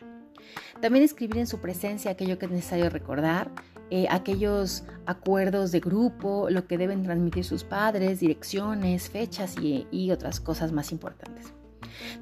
También 0.81 1.05
escribir 1.05 1.37
en 1.37 1.47
su 1.47 1.59
presencia 1.59 2.11
aquello 2.11 2.37
que 2.37 2.47
es 2.47 2.51
necesario 2.51 2.89
recordar, 2.89 3.51
eh, 3.95 4.07
aquellos 4.09 4.85
acuerdos 5.05 5.71
de 5.71 5.79
grupo, 5.79 6.47
lo 6.49 6.65
que 6.65 6.79
deben 6.79 7.03
transmitir 7.03 7.45
sus 7.45 7.63
padres, 7.63 8.19
direcciones, 8.21 9.07
fechas 9.07 9.55
y, 9.61 9.85
y 9.91 10.09
otras 10.09 10.39
cosas 10.39 10.71
más 10.71 10.91
importantes. 10.91 11.53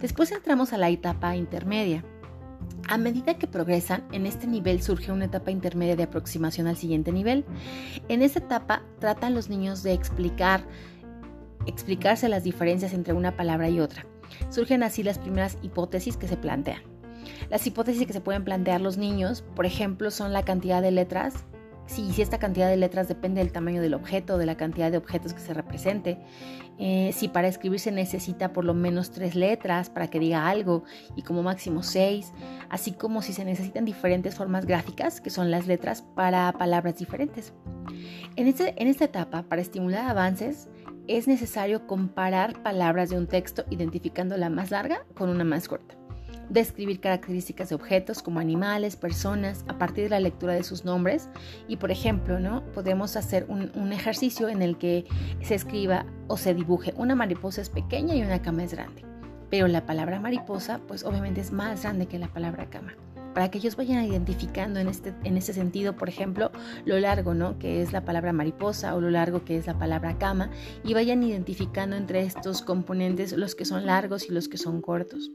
Después 0.01 0.34
entramos 0.34 0.74
a 0.74 0.78
la 0.78 0.90
etapa 0.90 1.34
intermedia. 1.38 2.04
A 2.90 2.98
medida 2.98 3.36
que 3.36 3.48
progresan, 3.48 4.04
en 4.12 4.25
este 4.25 4.48
nivel 4.48 4.82
surge 4.82 5.13
una 5.13 5.24
etapa 5.24 5.50
intermedia 5.50 5.96
de 5.96 6.04
aproximación 6.04 6.68
al 6.68 6.75
siguiente 6.75 7.13
nivel. 7.13 7.46
En 8.10 8.22
esta 8.22 8.40
etapa 8.40 8.84
tratan 9.00 9.34
los 9.34 9.48
niños 9.48 9.82
de 9.82 9.94
explicar, 9.94 10.66
explicarse 11.68 12.28
las 12.28 12.44
diferencias 12.44 12.92
entre 12.92 13.13
una 13.13 13.38
palabra 13.38 13.70
y 13.70 13.80
otra. 13.80 14.06
Surgen 14.50 14.84
así 14.84 15.04
las 15.04 15.20
primeras 15.20 15.58
hipótesis 15.62 16.18
que 16.18 16.28
se 16.28 16.36
plantean. 16.36 16.82
Las 17.50 17.66
hipótesis 17.66 18.06
que 18.06 18.12
se 18.12 18.20
pueden 18.20 18.44
plantear 18.44 18.82
los 18.82 18.98
niños, 18.98 19.42
por 19.56 19.66
ejemplo, 19.66 20.12
son 20.12 20.34
la 20.34 20.44
cantidad 20.44 20.82
de 20.82 20.92
letras, 20.92 21.46
si, 21.91 22.12
si 22.12 22.21
esta 22.21 22.39
cantidad 22.39 22.69
de 22.69 22.77
letras 22.77 23.07
depende 23.07 23.41
del 23.41 23.51
tamaño 23.51 23.81
del 23.81 23.93
objeto, 23.93 24.38
de 24.38 24.45
la 24.45 24.55
cantidad 24.55 24.91
de 24.91 24.98
objetos 24.98 25.33
que 25.33 25.41
se 25.41 25.53
represente, 25.53 26.17
eh, 26.79 27.12
si 27.13 27.27
para 27.27 27.48
escribir 27.48 27.79
se 27.79 27.91
necesita 27.91 28.53
por 28.53 28.65
lo 28.65 28.74
menos 28.74 29.12
tres 29.12 29.36
letras 29.36 29.89
para 29.89 30.07
que 30.07 30.19
diga 30.19 30.48
algo 30.48 30.83
y 31.15 31.21
como 31.21 31.43
máximo 31.43 31.83
seis, 31.83 32.33
así 32.69 32.93
como 32.93 33.21
si 33.21 33.33
se 33.33 33.45
necesitan 33.45 33.86
diferentes 33.86 34.36
formas 34.36 34.65
gráficas, 34.65 35.21
que 35.21 35.29
son 35.29 35.51
las 35.51 35.67
letras, 35.67 36.01
para 36.01 36.51
palabras 36.53 36.98
diferentes. 36.98 37.53
En, 38.36 38.48
este, 38.48 38.74
en 38.81 38.88
esta 38.88 39.05
etapa, 39.05 39.43
para 39.43 39.62
estimular 39.62 40.10
avances, 40.10 40.69
es 41.07 41.27
necesario 41.27 41.86
comparar 41.88 42.63
palabras 42.63 43.10
de 43.10 43.17
un 43.17 43.27
texto 43.27 43.65
identificando 43.69 44.38
la 44.38 44.50
más 44.50 44.71
larga 44.71 45.05
con 45.13 45.29
una 45.29 45.43
más 45.43 45.67
corta 45.67 46.00
describir 46.51 47.00
características 47.00 47.70
de 47.70 47.75
objetos 47.75 48.22
como 48.22 48.39
animales, 48.39 48.98
personas, 48.98 49.63
a 49.67 49.77
partir 49.77 50.03
de 50.03 50.10
la 50.10 50.20
lectura 50.20 50.53
de 50.53 50.63
sus 50.63 50.84
nombres. 50.84 51.29
Y 51.67 51.77
por 51.77 51.91
ejemplo, 51.91 52.39
¿no? 52.39 52.63
podemos 52.74 53.15
hacer 53.15 53.46
un, 53.48 53.72
ejercicio 53.91 54.50
en 54.50 54.62
el 54.62 54.77
que 54.77 55.05
se 55.41 55.55
escriba 55.55 56.05
o 56.27 56.38
se 56.38 56.53
dibuje 56.53 56.93
una 56.96 57.15
mariposa 57.15 57.62
es 57.62 57.70
pequeña 57.70 58.15
y 58.15 58.22
una 58.22 58.41
cama 58.41 58.63
es 58.63 58.74
grande. 58.74 59.03
Pero 59.50 59.67
la 59.67 59.86
palabra 59.86 60.20
mariposa, 60.20 60.79
pues 60.88 61.03
obviamente 61.03 61.41
es 61.41 61.51
más 61.51 61.84
grande 61.84 62.05
que 62.05 62.20
la 62.20 62.27
palabra 62.27 62.70
cama 62.70 62.93
para 63.34 63.50
que 63.50 63.60
ellos 63.60 63.77
vayan 63.77 64.03
identificando 64.03 64.81
en 64.81 64.89
este, 64.89 65.13
en 65.24 65.38
este 65.38 65.53
sentido, 65.53 65.96
por 65.96 66.10
ejemplo, 66.10 66.51
lo 66.84 67.00
largo, 67.00 67.34
¿no? 67.34 67.58
Que 67.60 67.81
es 67.81 67.93
la 67.93 68.03
palabra 68.03 68.34
mariposa 68.34 68.93
o 68.93 69.00
lo 69.00 69.10
largo 69.10 69.46
que 69.46 69.58
es 69.58 69.67
la 69.67 69.79
palabra 69.79 70.17
cama 70.17 70.50
y 70.84 70.93
vayan 70.93 71.24
identificando 71.24 71.96
entre 71.96 72.24
estos 72.24 72.62
componentes 72.62 73.31
los 73.31 73.55
que 73.55 73.63
son 73.63 73.86
largos 73.86 74.27
y 74.27 74.34
los 74.34 74.50
que 74.50 74.58
son 74.58 74.81
cortos 74.81 75.31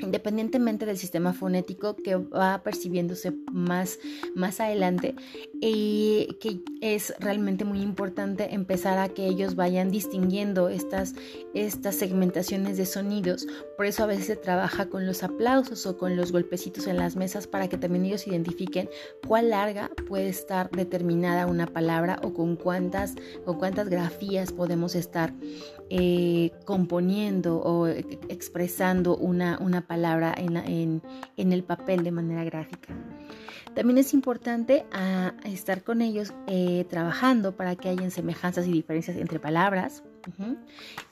independientemente 0.00 0.86
del 0.86 0.98
sistema 0.98 1.32
fonético 1.32 1.96
que 1.96 2.16
va 2.16 2.62
percibiéndose 2.62 3.32
más, 3.52 3.98
más 4.34 4.60
adelante 4.60 5.14
y 5.60 6.36
que 6.40 6.60
es 6.80 7.14
realmente 7.18 7.64
muy 7.64 7.80
importante 7.80 8.54
empezar 8.54 8.98
a 8.98 9.08
que 9.08 9.26
ellos 9.26 9.54
vayan 9.54 9.90
distinguiendo 9.90 10.68
estas, 10.68 11.14
estas 11.54 11.94
segmentaciones 11.94 12.76
de 12.76 12.86
sonidos. 12.86 13.46
Por 13.76 13.86
eso 13.86 14.04
a 14.04 14.06
veces 14.06 14.26
se 14.26 14.36
trabaja 14.36 14.86
con 14.86 15.06
los 15.06 15.22
aplausos 15.22 15.86
o 15.86 15.96
con 15.96 16.16
los 16.16 16.32
golpecitos 16.32 16.86
en 16.86 16.96
las 16.96 17.16
mesas 17.16 17.46
para 17.46 17.68
que 17.68 17.78
también 17.78 18.04
ellos 18.04 18.26
identifiquen 18.26 18.88
cuál 19.26 19.50
larga 19.50 19.90
puede 20.08 20.28
estar 20.28 20.70
determinada 20.70 21.46
una 21.46 21.66
palabra 21.66 22.20
o 22.22 22.34
con 22.34 22.56
cuántas, 22.56 23.14
con 23.44 23.58
cuántas 23.58 23.88
grafías 23.88 24.52
podemos 24.52 24.94
estar 24.94 25.32
eh, 25.90 26.50
componiendo 26.64 27.58
o 27.58 27.86
expresando 27.86 29.16
una, 29.16 29.58
una 29.60 29.86
palabra 29.86 30.34
en, 30.36 31.02
el 31.36 31.62
papel 31.64 32.04
de 32.04 32.10
manera 32.10 32.42
gráfica. 32.44 32.94
También 33.74 33.98
es 33.98 34.14
importante 34.14 34.86
ah, 34.92 35.34
estar 35.44 35.82
con 35.82 36.00
ellos 36.00 36.32
eh, 36.46 36.86
trabajando 36.88 37.56
para 37.56 37.74
que 37.76 37.88
hayan 37.88 38.10
semejanzas 38.10 38.66
y 38.66 38.72
diferencias 38.72 39.16
entre 39.16 39.40
palabras. 39.40 40.04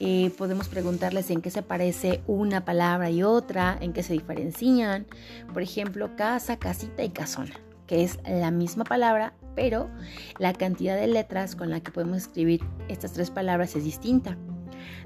Eh, 0.01 0.33
podemos 0.39 0.69
preguntarles 0.69 1.31
en 1.31 1.43
qué 1.43 1.51
se 1.51 1.63
parece 1.63 2.23
una 2.27 2.65
palabra 2.65 3.11
y 3.11 3.23
otra, 3.23 3.77
en 3.81 3.93
qué 3.93 4.03
se 4.03 4.15
diferencian. 4.15 5.07
Por 5.53 5.63
ejemplo, 5.63 6.17
casa, 6.17 6.57
casita 6.57 7.05
y 7.05 7.11
casona, 7.11 7.55
que 7.87 8.05
es 8.05 8.19
la 8.27 8.51
misma 8.51 8.85
palabra, 8.85 9.35
pero 9.55 9.91
la 10.39 10.53
cantidad 10.55 10.97
de 10.97 11.09
letras 11.09 11.57
con 11.57 11.69
la 11.69 11.81
que 11.81 11.91
podemos 11.91 12.19
escribir 12.19 12.63
estas 12.89 13.13
tres 13.13 13.31
palabras 13.31 13.77
es 13.77 13.85
distinta. 13.85 14.39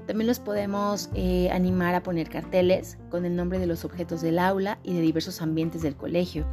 También 0.05 0.27
los 0.27 0.39
podemos 0.39 1.09
eh, 1.13 1.49
animar 1.51 1.95
a 1.95 2.03
poner 2.03 2.29
carteles 2.29 2.97
con 3.09 3.25
el 3.25 3.35
nombre 3.35 3.59
de 3.59 3.67
los 3.67 3.85
objetos 3.85 4.21
del 4.21 4.39
aula 4.39 4.79
y 4.83 4.93
de 4.93 5.01
diversos 5.01 5.41
ambientes 5.41 5.81
del 5.81 5.95
colegio. 5.95 6.45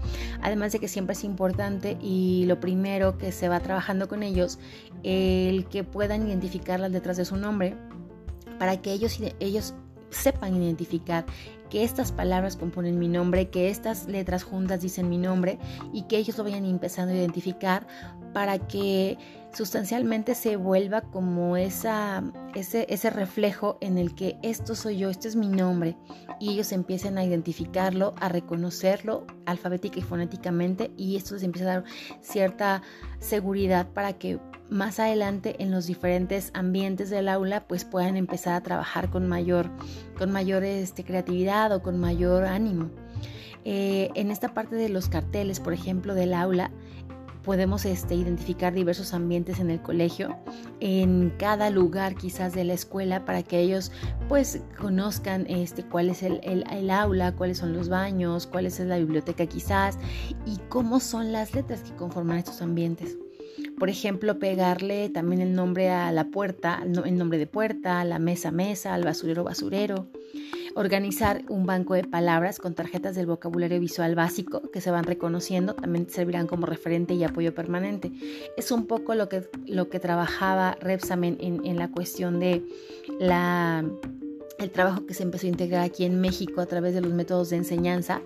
Además 0.42 0.72
de 0.72 0.80
que 0.80 0.88
siempre 0.88 1.14
es 1.14 1.24
importante 1.24 1.96
y 2.00 2.44
lo 2.46 2.60
primero 2.60 3.18
que 3.18 3.32
se 3.32 3.48
va 3.48 3.60
trabajando 3.60 4.08
con 4.08 4.22
ellos, 4.22 4.58
el 5.02 5.66
que 5.66 5.84
puedan 5.84 6.26
identificar 6.26 6.80
las 6.80 6.90
letras 6.90 7.16
de 7.16 7.24
su 7.24 7.36
nombre 7.36 7.76
para 8.58 8.80
que 8.80 8.92
ellos, 8.92 9.18
ellos 9.40 9.74
sepan 10.10 10.56
identificar 10.56 11.24
que 11.70 11.82
estas 11.82 12.12
palabras 12.12 12.56
componen 12.56 12.98
mi 12.98 13.08
nombre, 13.08 13.50
que 13.50 13.68
estas 13.68 14.06
letras 14.06 14.44
juntas 14.44 14.80
dicen 14.80 15.08
mi 15.08 15.18
nombre 15.18 15.58
y 15.92 16.02
que 16.02 16.16
ellos 16.16 16.38
lo 16.38 16.44
vayan 16.44 16.64
empezando 16.64 17.12
a 17.12 17.16
identificar 17.16 17.86
para 18.34 18.58
que 18.58 19.16
sustancialmente 19.54 20.34
se 20.34 20.56
vuelva 20.56 21.00
como 21.00 21.56
esa, 21.56 22.24
ese, 22.54 22.86
ese 22.90 23.08
reflejo 23.08 23.78
en 23.80 23.96
el 23.96 24.14
que 24.14 24.36
esto 24.42 24.74
soy 24.74 24.98
yo, 24.98 25.08
este 25.08 25.28
es 25.28 25.36
mi 25.36 25.46
nombre 25.46 25.96
y 26.40 26.50
ellos 26.50 26.72
empiecen 26.72 27.16
a 27.16 27.24
identificarlo, 27.24 28.14
a 28.20 28.28
reconocerlo 28.28 29.24
alfabética 29.46 30.00
y 30.00 30.02
fonéticamente 30.02 30.90
y 30.96 31.16
esto 31.16 31.34
les 31.34 31.44
empieza 31.44 31.70
a 31.70 31.74
dar 31.74 31.84
cierta 32.20 32.82
seguridad 33.20 33.86
para 33.88 34.14
que 34.14 34.40
más 34.68 34.98
adelante 34.98 35.54
en 35.62 35.70
los 35.70 35.86
diferentes 35.86 36.50
ambientes 36.54 37.08
del 37.08 37.28
aula 37.28 37.68
pues 37.68 37.84
puedan 37.84 38.16
empezar 38.16 38.54
a 38.54 38.62
trabajar 38.62 39.08
con 39.08 39.28
mayor, 39.28 39.70
con 40.18 40.32
mayor 40.32 40.64
este, 40.64 41.04
creatividad 41.04 41.72
o 41.72 41.80
con 41.80 42.00
mayor 42.00 42.44
ánimo. 42.44 42.90
Eh, 43.66 44.10
en 44.14 44.30
esta 44.30 44.52
parte 44.52 44.76
de 44.76 44.90
los 44.90 45.08
carteles, 45.08 45.58
por 45.58 45.72
ejemplo, 45.72 46.14
del 46.14 46.34
aula, 46.34 46.70
podemos 47.44 47.84
este, 47.84 48.14
identificar 48.14 48.72
diversos 48.72 49.14
ambientes 49.14 49.60
en 49.60 49.70
el 49.70 49.80
colegio, 49.80 50.36
en 50.80 51.32
cada 51.38 51.70
lugar 51.70 52.14
quizás 52.16 52.54
de 52.54 52.64
la 52.64 52.72
escuela, 52.72 53.24
para 53.24 53.42
que 53.42 53.60
ellos 53.60 53.92
pues 54.28 54.60
conozcan 54.78 55.46
este, 55.48 55.84
cuál 55.84 56.08
es 56.08 56.22
el, 56.22 56.40
el, 56.42 56.90
aula, 56.90 57.32
cuáles 57.36 57.58
son 57.58 57.72
los 57.72 57.88
baños, 57.88 58.46
cuál 58.46 58.66
es 58.66 58.80
la 58.80 58.98
biblioteca 58.98 59.46
quizás 59.46 59.98
y 60.46 60.58
cómo 60.68 61.00
son 61.00 61.32
las 61.32 61.54
letras 61.54 61.82
que 61.82 61.94
conforman 61.94 62.38
estos 62.38 62.62
ambientes. 62.62 63.16
Por 63.78 63.88
ejemplo, 63.88 64.38
pegarle 64.38 65.08
también 65.10 65.40
el 65.42 65.54
nombre 65.54 65.90
a 65.90 66.12
la 66.12 66.24
puerta, 66.26 66.82
el 66.82 67.16
nombre 67.18 67.38
de 67.38 67.46
puerta, 67.46 68.04
la 68.04 68.18
mesa 68.18 68.50
mesa, 68.50 68.94
al 68.94 69.04
basurero 69.04 69.44
basurero. 69.44 70.08
Organizar 70.76 71.42
un 71.48 71.66
banco 71.66 71.94
de 71.94 72.04
palabras 72.04 72.58
con 72.58 72.74
tarjetas 72.74 73.14
del 73.14 73.26
vocabulario 73.26 73.78
visual 73.78 74.14
básico 74.14 74.70
que 74.72 74.80
se 74.80 74.90
van 74.90 75.04
reconociendo, 75.04 75.74
también 75.74 76.08
servirán 76.08 76.46
como 76.46 76.66
referente 76.66 77.14
y 77.14 77.22
apoyo 77.22 77.54
permanente. 77.54 78.12
Es 78.56 78.70
un 78.70 78.86
poco 78.86 79.14
lo 79.14 79.28
que, 79.28 79.48
lo 79.66 79.88
que 79.88 80.00
trabajaba 80.00 80.76
Repsamen 80.80 81.36
en, 81.40 81.64
en 81.64 81.78
la 81.78 81.90
cuestión 81.90 82.40
de 82.40 82.64
la 83.20 83.84
el 84.58 84.70
trabajo 84.70 85.06
que 85.06 85.14
se 85.14 85.22
empezó 85.22 85.46
a 85.46 85.50
integrar 85.50 85.84
aquí 85.84 86.04
en 86.04 86.20
México 86.20 86.60
a 86.60 86.66
través 86.66 86.94
de 86.94 87.00
los 87.00 87.12
métodos 87.12 87.50
de 87.50 87.56
enseñanza 87.56 88.22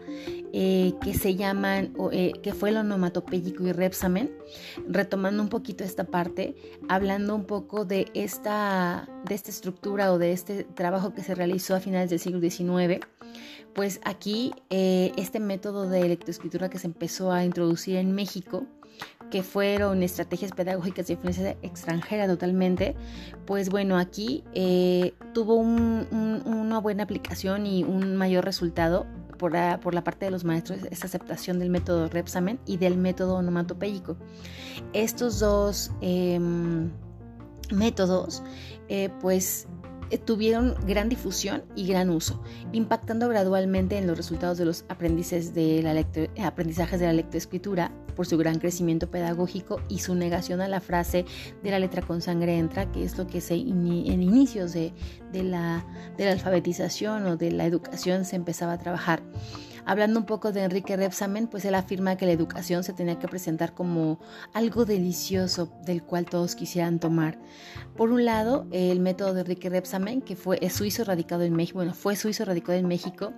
eh, 0.52 0.94
que 1.02 1.14
se 1.14 1.35
llaman, 1.35 1.94
eh, 2.12 2.32
que 2.42 2.54
fue 2.54 2.70
el 2.70 2.78
onomatopéyico 2.78 3.64
y 3.64 3.73
repsamen, 3.73 4.32
retomando 4.88 5.42
un 5.42 5.49
poquito 5.49 5.85
esta 5.85 6.04
parte, 6.04 6.56
hablando 6.88 7.35
un 7.35 7.44
poco 7.44 7.85
de 7.85 8.11
esta, 8.14 9.08
de 9.26 9.35
esta 9.35 9.50
estructura 9.50 10.12
o 10.12 10.18
de 10.18 10.32
este 10.32 10.64
trabajo 10.64 11.14
que 11.14 11.23
se 11.23 11.35
realizó 11.35 11.75
a 11.75 11.80
finales 11.80 12.11
del 12.11 12.18
siglo 12.18 12.40
XIX, 12.40 13.04
pues 13.75 14.00
aquí 14.04 14.52
eh, 14.70 15.12
este 15.16 15.38
método 15.38 15.88
de 15.88 16.00
electroescritura 16.00 16.68
que 16.70 16.78
se 16.78 16.87
empezó 16.87 17.30
a 17.30 17.44
introducir 17.44 17.97
en 17.97 18.12
México, 18.12 18.66
que 19.30 19.42
fueron 19.42 20.02
estrategias 20.02 20.52
pedagógicas 20.52 21.06
de 21.06 21.14
influencia 21.14 21.56
extranjera 21.62 22.26
totalmente, 22.26 22.94
pues 23.47 23.68
bueno, 23.70 23.99
aquí 23.99 24.44
eh, 24.54 25.14
tuvo 25.35 25.56
una 25.56 26.78
buena 26.78 27.02
aplicación 27.02 27.66
y 27.66 27.85
un 27.85 28.16
mayor 28.16 28.44
resultado 28.44 29.06
por 29.38 29.52
la, 29.52 30.04
parte 30.04 30.26
de 30.26 30.30
los 30.30 30.44
maestros 30.44 30.80
esta 30.90 31.06
aceptación 31.06 31.58
del 31.58 31.70
método 31.70 32.08
Repsamen 32.08 32.58
y 32.66 32.76
del 32.76 32.97
método 32.99 33.37
onomatopéyico. 33.37 34.16
Estos 34.92 35.38
dos 35.38 35.92
em, 36.00 36.90
métodos, 37.70 38.42
eh, 38.88 39.11
pues 39.20 39.68
tuvieron 40.16 40.74
gran 40.86 41.08
difusión 41.08 41.64
y 41.76 41.86
gran 41.86 42.08
uso, 42.08 42.42
impactando 42.72 43.28
gradualmente 43.28 43.98
en 43.98 44.06
los 44.06 44.16
resultados 44.16 44.56
de 44.56 44.64
los 44.64 44.84
aprendizajes 44.88 45.52
de 45.52 45.82
la, 45.82 46.46
aprendizajes 46.46 47.00
de 47.00 47.06
la 47.06 47.12
lectoescritura 47.12 47.92
por 48.16 48.26
su 48.26 48.38
gran 48.38 48.58
crecimiento 48.58 49.10
pedagógico 49.10 49.80
y 49.88 49.98
su 49.98 50.14
negación 50.14 50.60
a 50.60 50.68
la 50.68 50.80
frase 50.80 51.24
de 51.62 51.70
la 51.70 51.78
letra 51.78 52.02
con 52.02 52.22
sangre 52.22 52.56
entra, 52.56 52.90
que 52.90 53.04
es 53.04 53.18
lo 53.18 53.26
que 53.26 53.42
en 53.48 54.22
inicios 54.22 54.72
de, 54.72 54.92
de, 55.32 55.42
la, 55.44 55.84
de 56.16 56.24
la 56.24 56.32
alfabetización 56.32 57.26
o 57.26 57.36
de 57.36 57.52
la 57.52 57.66
educación 57.66 58.24
se 58.24 58.36
empezaba 58.36 58.72
a 58.72 58.78
trabajar. 58.78 59.22
Hablando 59.88 60.21
un 60.21 60.26
poco 60.26 60.52
de 60.52 60.64
Enrique 60.64 60.99
Repsamen, 60.99 61.47
pues 61.47 61.64
él 61.64 61.75
afirma 61.75 62.18
que 62.18 62.26
la 62.26 62.33
educación 62.33 62.85
se 62.85 62.92
tenía 62.92 63.18
que 63.18 63.26
presentar 63.26 63.73
como 63.73 64.21
algo 64.52 64.85
delicioso 64.85 65.73
del 65.83 66.02
cual 66.02 66.26
todos 66.26 66.54
quisieran 66.54 66.99
tomar. 66.99 67.38
Por 67.97 68.11
un 68.11 68.26
lado, 68.26 68.66
el 68.71 69.00
método 69.00 69.33
de 69.33 69.40
Enrique 69.40 69.71
Repsamen, 69.71 70.21
que 70.21 70.37
fue 70.37 70.59
suizo 70.68 71.04
radicado 71.04 71.42
en 71.42 71.54
México, 71.54 71.78
bueno, 71.78 71.95
fue 71.95 72.16
suizo 72.16 72.45
radicado 72.45 72.76
en 72.76 72.87
México, 72.87 73.33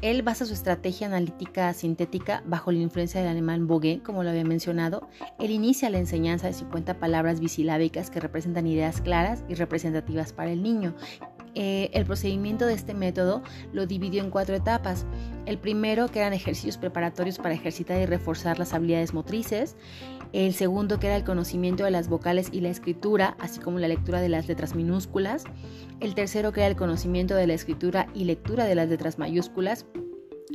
él 0.00 0.22
basa 0.22 0.46
su 0.46 0.52
estrategia 0.52 1.08
analítica 1.08 1.74
sintética 1.74 2.44
bajo 2.46 2.70
la 2.70 2.78
influencia 2.78 3.20
del 3.20 3.30
alemán 3.30 3.66
Bogué, 3.66 4.00
como 4.00 4.22
lo 4.22 4.30
había 4.30 4.44
mencionado. 4.44 5.08
Él 5.40 5.50
inicia 5.50 5.90
la 5.90 5.98
enseñanza 5.98 6.46
de 6.46 6.52
50 6.52 7.00
palabras 7.00 7.40
bisilábicas 7.40 8.10
que 8.10 8.20
representan 8.20 8.68
ideas 8.68 9.00
claras 9.00 9.42
y 9.48 9.54
representativas 9.54 10.32
para 10.32 10.52
el 10.52 10.62
niño, 10.62 10.94
eh, 11.58 11.88
el 11.94 12.04
procedimiento 12.04 12.66
de 12.66 12.74
este 12.74 12.92
método 12.92 13.42
lo 13.72 13.86
dividió 13.86 14.22
en 14.22 14.30
cuatro 14.30 14.54
etapas. 14.54 15.06
El 15.46 15.58
primero, 15.58 16.08
que 16.08 16.18
eran 16.18 16.34
ejercicios 16.34 16.76
preparatorios 16.76 17.38
para 17.38 17.54
ejercitar 17.54 17.98
y 17.98 18.04
reforzar 18.04 18.58
las 18.58 18.74
habilidades 18.74 19.14
motrices. 19.14 19.74
El 20.34 20.52
segundo, 20.52 21.00
que 21.00 21.06
era 21.06 21.16
el 21.16 21.24
conocimiento 21.24 21.84
de 21.84 21.90
las 21.90 22.08
vocales 22.08 22.50
y 22.52 22.60
la 22.60 22.68
escritura, 22.68 23.38
así 23.40 23.58
como 23.58 23.78
la 23.78 23.88
lectura 23.88 24.20
de 24.20 24.28
las 24.28 24.48
letras 24.48 24.74
minúsculas. 24.74 25.44
El 26.00 26.14
tercero, 26.14 26.52
que 26.52 26.60
era 26.60 26.68
el 26.68 26.76
conocimiento 26.76 27.34
de 27.34 27.46
la 27.46 27.54
escritura 27.54 28.06
y 28.12 28.24
lectura 28.24 28.66
de 28.66 28.74
las 28.74 28.90
letras 28.90 29.18
mayúsculas. 29.18 29.86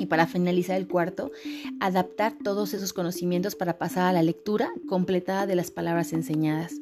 Y 0.01 0.07
para 0.07 0.25
finalizar 0.25 0.77
el 0.77 0.87
cuarto, 0.87 1.31
adaptar 1.79 2.33
todos 2.43 2.73
esos 2.73 2.91
conocimientos 2.91 3.53
para 3.53 3.77
pasar 3.77 4.07
a 4.07 4.13
la 4.13 4.23
lectura 4.23 4.67
completada 4.89 5.45
de 5.45 5.53
las 5.53 5.69
palabras 5.69 6.11
enseñadas. 6.11 6.73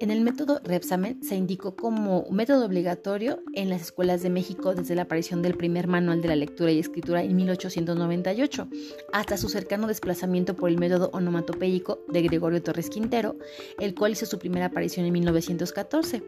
En 0.00 0.10
el 0.10 0.22
método 0.22 0.60
Repsamen 0.64 1.22
se 1.22 1.36
indicó 1.36 1.76
como 1.76 2.24
método 2.30 2.64
obligatorio 2.64 3.42
en 3.52 3.68
las 3.68 3.82
escuelas 3.82 4.22
de 4.22 4.30
México 4.30 4.74
desde 4.74 4.94
la 4.94 5.02
aparición 5.02 5.42
del 5.42 5.58
primer 5.58 5.88
manual 5.88 6.22
de 6.22 6.28
la 6.28 6.36
lectura 6.36 6.72
y 6.72 6.78
escritura 6.78 7.22
en 7.22 7.36
1898 7.36 8.68
hasta 9.12 9.36
su 9.36 9.50
cercano 9.50 9.86
desplazamiento 9.86 10.56
por 10.56 10.70
el 10.70 10.78
método 10.78 11.10
onomatopéyico 11.12 12.00
de 12.08 12.22
Gregorio 12.22 12.62
Torres 12.62 12.88
Quintero, 12.88 13.36
el 13.78 13.94
cual 13.94 14.12
hizo 14.12 14.24
su 14.24 14.38
primera 14.38 14.66
aparición 14.66 15.04
en 15.04 15.12
1914. 15.12 16.22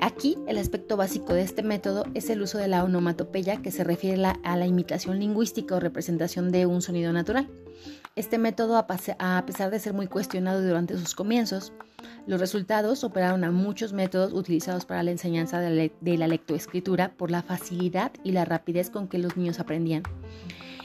Aquí 0.00 0.38
el 0.46 0.58
aspecto 0.58 0.96
básico 0.96 1.34
de 1.34 1.42
este 1.42 1.64
método 1.64 2.04
es 2.14 2.30
el 2.30 2.40
uso 2.40 2.58
de 2.58 2.68
la 2.68 2.84
onomatopeya 2.84 3.62
que 3.62 3.72
se 3.72 3.82
refiere 3.82 4.24
a 4.42 4.56
la 4.56 4.66
imitación 4.66 5.18
lingüística 5.18 5.55
o 5.70 5.80
representación 5.80 6.50
de 6.50 6.66
un 6.66 6.82
sonido 6.82 7.12
natural. 7.12 7.48
Este 8.14 8.38
método, 8.38 8.76
a 8.76 8.86
pesar 8.86 9.70
de 9.70 9.78
ser 9.78 9.94
muy 9.94 10.06
cuestionado 10.06 10.62
durante 10.62 10.96
sus 10.96 11.14
comienzos, 11.14 11.72
los 12.26 12.40
resultados 12.40 12.98
superaron 12.98 13.44
a 13.44 13.50
muchos 13.50 13.92
métodos 13.92 14.32
utilizados 14.32 14.84
para 14.84 15.02
la 15.02 15.10
enseñanza 15.10 15.60
de 15.60 15.90
la, 16.16 16.26
lectoescritura 16.26 17.12
por 17.16 17.30
la 17.30 17.42
facilidad 17.42 18.12
y 18.24 18.32
la 18.32 18.44
rapidez 18.44 18.90
con 18.90 19.08
que 19.08 19.18
los 19.18 19.36
niños 19.36 19.60
aprendían. 19.60 20.02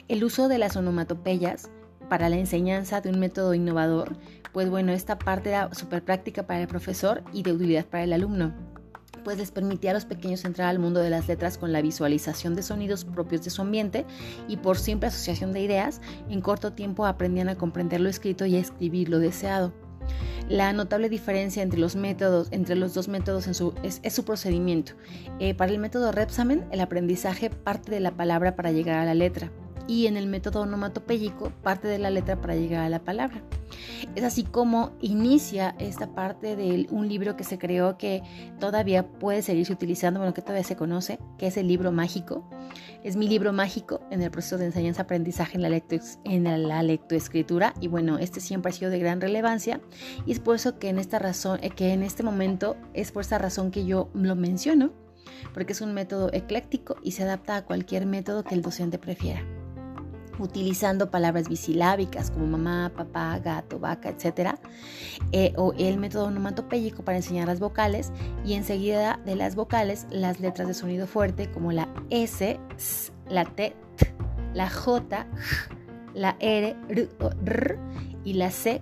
El 0.08 0.24
uso 0.24 0.48
de 0.48 0.58
las 0.58 0.76
onomatopeyas 0.76 1.70
para 2.10 2.30
la 2.30 2.38
enseñanza 2.38 3.02
de 3.02 3.10
un 3.10 3.20
método 3.20 3.54
innovador, 3.54 4.18
pues 4.52 4.70
bueno, 4.70 4.92
esta 4.92 5.18
parte 5.18 5.50
era 5.50 5.74
súper 5.74 6.04
práctica 6.04 6.46
para 6.46 6.62
el 6.62 6.68
profesor 6.68 7.24
y 7.34 7.44
de 7.44 7.54
utilidad 7.54 7.86
para 7.86 8.04
el 8.04 8.14
alumno 8.14 8.71
pues 9.24 9.38
les 9.38 9.52
permitía 9.52 9.92
a 9.92 9.94
los 9.94 10.06
pequeños 10.06 10.46
entrar 10.46 10.70
al 10.70 10.80
mundo 10.80 11.00
de 11.00 11.10
las 11.10 11.28
letras 11.28 11.58
con 11.58 11.72
la 11.72 11.82
visualización 11.82 12.56
de 12.56 12.64
sonidos 12.64 13.06
propios 13.06 13.44
de 13.44 13.50
su 13.50 13.62
ambiente 13.62 14.06
y 14.48 14.58
por 14.58 14.78
simple 14.78 15.08
asociación 15.08 15.52
de 15.54 15.62
ideas, 15.62 16.02
en 16.30 16.42
corto 16.42 16.74
tiempo 16.74 17.06
aprendían 17.06 17.50
a 17.50 17.56
comprender 17.56 18.02
lo 18.02 18.10
escrito 18.10 18.46
y 18.46 18.56
a 18.56 18.60
escribir 18.60 19.10
lo 19.10 19.20
deseado. 19.20 19.74
La 20.50 20.74
notable 20.74 21.08
diferencia 21.08 21.64
entre 21.64 21.80
los 21.80 21.96
métodos, 21.96 22.48
entre 22.52 22.76
los 22.76 22.94
dos 22.94 23.08
métodos 23.08 23.48
es, 23.48 24.14
su 24.14 24.26
procedimiento. 24.26 24.94
Eh, 25.40 25.54
para 25.54 25.72
el 25.72 25.80
método 25.80 26.12
Repsamen, 26.12 26.66
el 26.72 26.82
aprendizaje 26.82 27.50
parte 27.50 27.92
de 27.92 28.00
la 28.00 28.12
palabra 28.12 28.56
para 28.56 28.72
llegar 28.72 28.98
a 29.00 29.06
la 29.06 29.14
letra 29.14 29.52
y 29.92 30.08
en 30.08 30.16
el 30.16 30.26
método 30.26 30.62
onomatopéyico 30.62 31.52
parte 31.64 31.90
de 31.90 32.00
la 32.00 32.10
letra 32.10 32.40
para 32.40 32.56
llegar 32.56 32.86
a 32.86 32.88
la 32.88 33.04
palabra. 33.04 33.44
Es 34.16 34.24
así 34.24 34.46
como 34.46 34.94
inicia 35.02 35.76
esta 35.80 36.16
parte 36.16 36.56
de 36.56 36.88
un 36.92 37.10
libro 37.10 37.36
que 37.36 37.44
se 37.44 37.58
creó 37.58 37.98
que 37.98 38.24
todavía 38.58 39.06
puede 39.06 39.42
seguirse 39.42 39.74
utilizando, 39.74 40.22
bueno, 40.22 40.34
que 40.34 40.42
todavía 40.42 40.64
se 40.64 40.78
conoce, 40.78 41.20
que 41.38 41.48
es 41.48 41.58
el 41.58 41.68
libro 41.68 41.92
mágico. 41.92 42.50
Es 43.04 43.18
mi 43.18 43.28
libro 43.28 43.52
mágico 43.52 44.00
en 44.12 44.22
el 44.22 44.32
proceso 44.32 44.58
de 44.58 44.68
enseñanza-aprendizaje 44.68 45.58
en, 45.58 45.62
la 45.64 45.82
en 46.24 46.68
la 46.70 46.84
lectoescritura 46.84 47.74
y 47.82 47.90
bueno, 47.90 48.18
este 48.18 48.40
siempre 48.40 48.70
ha 48.70 48.74
sido 48.74 48.92
de 48.92 49.00
gran 49.00 49.20
relevancia 49.20 49.82
y 50.26 50.32
es 50.32 50.40
por 50.40 50.56
eso 50.56 50.80
que 50.80 50.88
en 50.88 51.00
esta 51.00 51.20
razón, 51.20 51.60
eh, 51.62 51.70
que 51.70 51.92
en 51.92 52.04
este 52.04 52.24
momento 52.24 52.78
es 52.94 53.12
por 53.12 53.24
esta 53.24 53.40
razón 53.40 53.72
que 53.72 53.84
yo 53.84 54.10
lo 54.14 54.38
menciono, 54.38 54.94
porque 55.54 55.74
es 55.74 55.82
un 55.82 55.94
método 55.94 56.30
ecléctico 56.32 56.96
y 57.04 57.12
se 57.12 57.24
adapta 57.24 57.58
a 57.58 57.66
cualquier 57.66 58.06
método 58.06 58.46
que 58.46 58.56
el 58.56 58.62
docente 58.62 58.98
prefiera 58.98 59.44
utilizando 60.42 61.10
palabras 61.12 61.48
bisilábicas 61.48 62.32
como 62.32 62.48
mamá, 62.48 62.92
papá, 62.96 63.40
gato, 63.40 63.80
vaca, 63.80 64.10
etc. 64.10 64.56
Eh, 65.32 65.54
o 65.58 65.74
el 65.78 65.98
método 65.98 66.26
onomatopéyico 66.26 67.04
para 67.04 67.18
enseñar 67.18 67.48
las 67.48 67.60
vocales 67.60 68.12
y 68.46 68.54
enseguida 68.54 69.20
de 69.26 69.36
las 69.36 69.56
vocales 69.56 70.08
las 70.10 70.40
letras 70.40 70.68
de 70.68 70.74
sonido 70.74 71.08
fuerte 71.08 71.52
como 71.52 71.72
la 71.72 71.88
S, 72.10 72.60
la 73.30 73.46
T, 73.46 73.76
la 74.54 74.70
J, 74.70 75.28
la 76.14 76.36
R, 76.40 76.76
R, 76.90 77.80
y 78.24 78.34
la 78.34 78.52
C, 78.52 78.82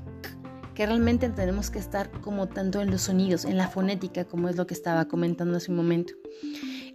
que 0.74 0.86
realmente 0.86 1.30
tenemos 1.30 1.70
que 1.70 1.80
estar 1.80 2.10
como 2.22 2.48
tanto 2.48 2.82
en 2.82 2.90
los 2.90 3.02
sonidos, 3.02 3.46
en 3.46 3.58
la 3.58 3.68
fonética, 3.68 4.26
como 4.26 4.50
es 4.50 4.56
lo 4.56 4.66
que 4.66 4.74
estaba 4.74 5.08
comentando 5.08 5.58
hace 5.58 5.72
un 5.72 5.78
momento. 5.78 6.14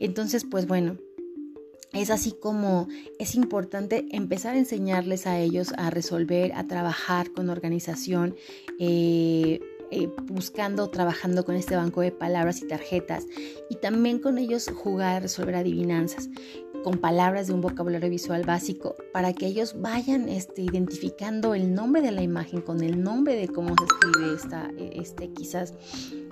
Entonces, 0.01 0.45
pues 0.51 0.67
bueno, 0.67 0.97
es 1.95 2.11
así 2.11 2.33
como 2.33 2.89
es 3.19 3.35
importante 3.35 4.07
empezar 4.11 4.55
a 4.55 4.59
enseñarles 4.59 5.27
a 5.27 5.39
ellos 5.39 5.73
a 5.77 5.91
resolver, 5.91 6.53
a 6.55 6.67
trabajar 6.67 7.31
con 7.33 7.49
organización, 7.49 8.35
eh, 8.79 9.61
eh, 9.91 10.09
buscando, 10.25 10.91
trabajando 10.91 11.45
con 11.45 11.55
este 11.55 11.77
banco 11.77 12.01
de 12.01 12.11
palabras 12.11 12.61
y 12.63 12.67
tarjetas 12.67 13.27
y 13.71 13.77
también 13.77 14.19
con 14.19 14.39
ellos 14.39 14.69
jugar, 14.75 15.23
resolver 15.23 15.55
adivinanzas 15.55 16.29
con 16.85 16.99
palabras 16.99 17.47
de 17.47 17.55
un 17.55 17.63
vocabulario 17.63 18.11
visual 18.11 18.45
básico 18.45 18.95
para 19.13 19.33
que 19.33 19.47
ellos 19.47 19.81
vayan 19.81 20.29
este, 20.29 20.63
identificando 20.63 21.55
el 21.55 21.75
nombre 21.75 22.03
de 22.03 22.13
la 22.13 22.23
imagen 22.23 22.61
con 22.61 22.83
el 22.83 23.03
nombre 23.03 23.35
de 23.37 23.49
cómo 23.49 23.75
se 23.75 23.85
escribe 23.85 24.35
esta, 24.35 24.71
este, 24.79 25.31
quizás 25.33 25.73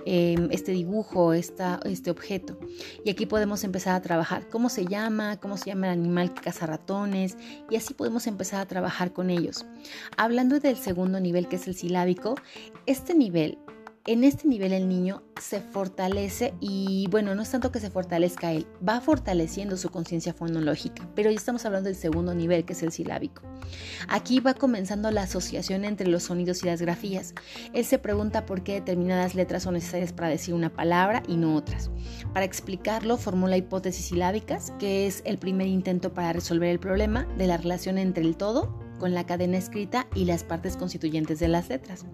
em, 0.05 0.47
este 0.51 0.71
dibujo, 0.71 1.33
esta, 1.33 1.79
este 1.85 2.11
objeto. 2.11 2.57
Y 3.03 3.09
aquí 3.09 3.25
podemos 3.25 3.63
empezar 3.63 3.95
a 3.95 4.01
trabajar 4.01 4.47
cómo 4.47 4.69
se 4.69 4.85
llama, 4.85 5.39
cómo 5.39 5.57
se 5.57 5.71
llama 5.71 5.87
el 5.87 5.99
animal 5.99 6.33
que 6.35 6.41
caza 6.41 6.67
ratones 6.67 7.35
y 7.71 7.75
así 7.75 7.95
podemos 7.95 8.27
empezar 8.27 8.61
a 8.61 8.67
trabajar 8.67 9.11
con 9.11 9.31
ellos. 9.31 9.65
Hablando 10.17 10.59
del 10.59 10.77
segundo 10.77 11.19
nivel 11.19 11.47
que 11.47 11.55
es 11.55 11.67
el 11.67 11.73
silábico, 11.73 12.35
este 12.85 13.15
nivel 13.15 13.57
en 14.05 14.25
este 14.25 14.49
nivel 14.49 14.73
el 14.73 14.89
niño 14.89 15.23
se 15.39 15.61
fortalece 15.61 16.53
y 16.59 17.07
bueno, 17.09 17.35
no 17.35 17.41
es 17.41 17.51
tanto 17.51 17.71
que 17.71 17.79
se 17.79 17.89
fortalezca 17.89 18.51
él, 18.51 18.67
va 18.87 18.99
fortaleciendo 18.99 19.77
su 19.77 19.89
conciencia 19.89 20.33
fonológica, 20.33 21.07
pero 21.15 21.29
ya 21.29 21.37
estamos 21.37 21.65
hablando 21.65 21.87
del 21.87 21.95
segundo 21.95 22.33
nivel 22.35 22.65
que 22.65 22.73
es 22.73 22.83
el 22.83 22.91
silábico. 22.91 23.43
Aquí 24.09 24.41
va 24.41 24.55
comenzando 24.55 25.09
la 25.09 25.21
asociación 25.21 25.85
entre 25.85 26.07
los 26.07 26.23
sonidos 26.23 26.63
y 26.63 26.65
las 26.65 26.81
grafías. 26.81 27.33
Él 27.71 27.85
se 27.85 27.97
pregunta 27.97 28.45
por 28.45 28.63
qué 28.63 28.73
determinadas 28.73 29.35
letras 29.35 29.63
son 29.63 29.75
necesarias 29.75 30.11
para 30.11 30.27
decir 30.27 30.53
una 30.53 30.69
palabra 30.69 31.23
y 31.29 31.37
no 31.37 31.55
otras. 31.55 31.89
Para 32.33 32.45
explicarlo, 32.45 33.15
formula 33.15 33.55
hipótesis 33.55 34.07
silábicas, 34.07 34.73
que 34.79 35.07
es 35.07 35.21
el 35.25 35.37
primer 35.37 35.67
intento 35.67 36.13
para 36.13 36.33
resolver 36.33 36.69
el 36.69 36.79
problema 36.79 37.25
de 37.37 37.47
la 37.47 37.55
relación 37.55 37.97
entre 37.97 38.25
el 38.25 38.35
todo 38.35 38.82
con 38.99 39.13
la 39.13 39.25
cadena 39.25 39.57
escrita 39.57 40.07
y 40.15 40.25
las 40.25 40.43
partes 40.43 40.77
constituyentes 40.77 41.39
de 41.39 41.47
las 41.47 41.69
letras. 41.69 42.05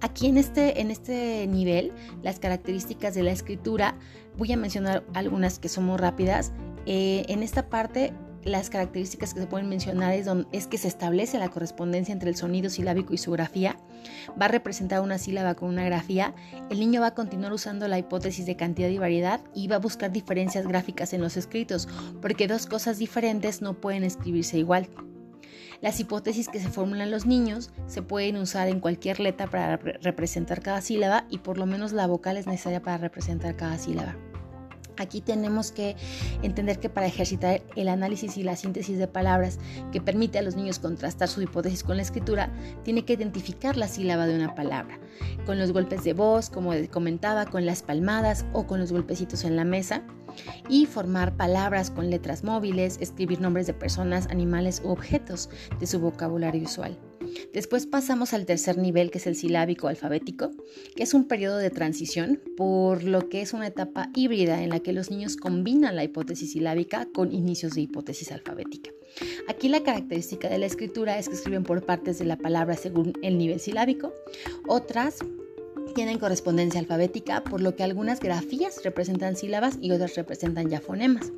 Aquí 0.00 0.26
en 0.26 0.36
este, 0.36 0.80
en 0.80 0.90
este 0.90 1.46
nivel, 1.46 1.92
las 2.22 2.38
características 2.38 3.14
de 3.14 3.22
la 3.22 3.32
escritura, 3.32 3.94
voy 4.36 4.52
a 4.52 4.56
mencionar 4.56 5.04
algunas 5.14 5.58
que 5.58 5.68
son 5.68 5.84
muy 5.84 5.96
rápidas. 5.96 6.52
Eh, 6.86 7.24
en 7.28 7.42
esta 7.42 7.68
parte 7.68 8.12
las 8.44 8.70
características 8.70 9.34
que 9.34 9.40
se 9.40 9.46
pueden 9.46 9.68
mencionar 9.68 10.12
es, 10.14 10.26
es, 10.52 10.66
que 10.66 10.78
se 10.78 10.88
establece 10.88 11.38
la 11.38 11.48
correspondencia 11.48 12.12
entre 12.12 12.28
el 12.28 12.36
sonido 12.36 12.70
silábico 12.70 13.14
y 13.14 13.18
su 13.18 13.30
grafía. 13.30 13.76
Va 14.40 14.46
a 14.46 14.48
representar 14.48 15.00
una 15.00 15.18
sílaba 15.18 15.54
con 15.54 15.68
una 15.68 15.84
grafía. 15.84 16.34
El 16.70 16.80
niño 16.80 17.00
va 17.00 17.08
a 17.08 17.14
continuar 17.14 17.52
usando 17.52 17.86
la 17.88 17.98
hipótesis 17.98 18.46
de 18.46 18.56
cantidad 18.56 18.88
y 18.88 18.98
variedad 18.98 19.40
y 19.54 19.68
va 19.68 19.76
a 19.76 19.80
buscar 19.80 20.12
diferencias 20.12 20.66
gráficas 20.66 21.12
en 21.12 21.20
los 21.20 21.36
escritos, 21.36 21.88
porque 22.20 22.48
dos 22.48 22.66
cosas 22.66 22.98
diferentes 22.98 23.62
no 23.62 23.74
pueden 23.74 24.02
escribirse 24.02 24.58
igual. 24.58 24.88
Las 25.82 25.98
hipótesis 25.98 26.48
que 26.48 26.60
se 26.60 26.68
formulan 26.68 27.10
los 27.10 27.26
niños 27.26 27.72
se 27.88 28.02
pueden 28.02 28.36
usar 28.36 28.68
en 28.68 28.78
cualquier 28.78 29.18
letra 29.18 29.48
para 29.48 29.76
representar 29.76 30.62
cada 30.62 30.80
sílaba 30.80 31.24
y 31.28 31.38
por 31.38 31.58
lo 31.58 31.66
menos 31.66 31.90
la 31.90 32.06
vocal 32.06 32.36
es 32.36 32.46
necesaria 32.46 32.80
para 32.80 32.98
representar 32.98 33.56
cada 33.56 33.76
sílaba. 33.78 34.14
Aquí 34.98 35.20
tenemos 35.20 35.72
que 35.72 35.96
entender 36.42 36.78
que 36.78 36.88
para 36.88 37.06
ejercitar 37.06 37.62
el 37.76 37.88
análisis 37.88 38.36
y 38.36 38.42
la 38.42 38.56
síntesis 38.56 38.98
de 38.98 39.08
palabras 39.08 39.58
que 39.92 40.00
permite 40.00 40.38
a 40.38 40.42
los 40.42 40.56
niños 40.56 40.78
contrastar 40.78 41.28
su 41.28 41.42
hipótesis 41.42 41.82
con 41.82 41.96
la 41.96 42.02
escritura, 42.02 42.52
tiene 42.84 43.04
que 43.04 43.14
identificar 43.14 43.76
la 43.76 43.88
sílaba 43.88 44.26
de 44.26 44.36
una 44.36 44.54
palabra, 44.54 44.98
con 45.46 45.58
los 45.58 45.72
golpes 45.72 46.04
de 46.04 46.12
voz, 46.12 46.50
como 46.50 46.72
comentaba, 46.90 47.46
con 47.46 47.66
las 47.66 47.82
palmadas 47.82 48.44
o 48.52 48.66
con 48.66 48.80
los 48.80 48.92
golpecitos 48.92 49.44
en 49.44 49.56
la 49.56 49.64
mesa, 49.64 50.02
y 50.68 50.86
formar 50.86 51.36
palabras 51.36 51.90
con 51.90 52.10
letras 52.10 52.44
móviles, 52.44 52.98
escribir 53.00 53.40
nombres 53.40 53.66
de 53.66 53.74
personas, 53.74 54.26
animales 54.28 54.80
u 54.84 54.88
objetos 54.88 55.50
de 55.78 55.86
su 55.86 56.00
vocabulario 56.00 56.62
usual. 56.62 56.98
Después 57.52 57.86
pasamos 57.86 58.32
al 58.32 58.46
tercer 58.46 58.78
nivel, 58.78 59.10
que 59.10 59.18
es 59.18 59.26
el 59.26 59.36
silábico 59.36 59.88
alfabético, 59.88 60.50
que 60.94 61.02
es 61.02 61.14
un 61.14 61.28
periodo 61.28 61.58
de 61.58 61.70
transición, 61.70 62.40
por 62.56 63.04
lo 63.04 63.28
que 63.28 63.42
es 63.42 63.52
una 63.52 63.66
etapa 63.66 64.10
híbrida 64.14 64.62
en 64.62 64.70
la 64.70 64.80
que 64.80 64.92
los 64.92 65.10
niños 65.10 65.36
combinan 65.36 65.96
la 65.96 66.04
hipótesis 66.04 66.52
silábica 66.52 67.06
con 67.12 67.32
inicios 67.32 67.74
de 67.74 67.82
hipótesis 67.82 68.32
alfabética. 68.32 68.90
Aquí 69.48 69.68
la 69.68 69.82
característica 69.82 70.48
de 70.48 70.58
la 70.58 70.66
escritura 70.66 71.18
es 71.18 71.28
que 71.28 71.34
escriben 71.34 71.64
por 71.64 71.84
partes 71.84 72.18
de 72.18 72.24
la 72.24 72.38
palabra 72.38 72.76
según 72.76 73.12
el 73.22 73.38
nivel 73.38 73.60
silábico, 73.60 74.12
otras 74.66 75.18
tienen 75.92 76.18
correspondencia 76.18 76.80
alfabética, 76.80 77.44
por 77.44 77.60
lo 77.60 77.76
que 77.76 77.82
algunas 77.82 78.20
grafías 78.20 78.82
representan 78.84 79.36
sílabas 79.36 79.78
y 79.80 79.92
otras 79.92 80.14
representan 80.16 80.68
ya 80.68 80.80
fonemas. 80.80 81.32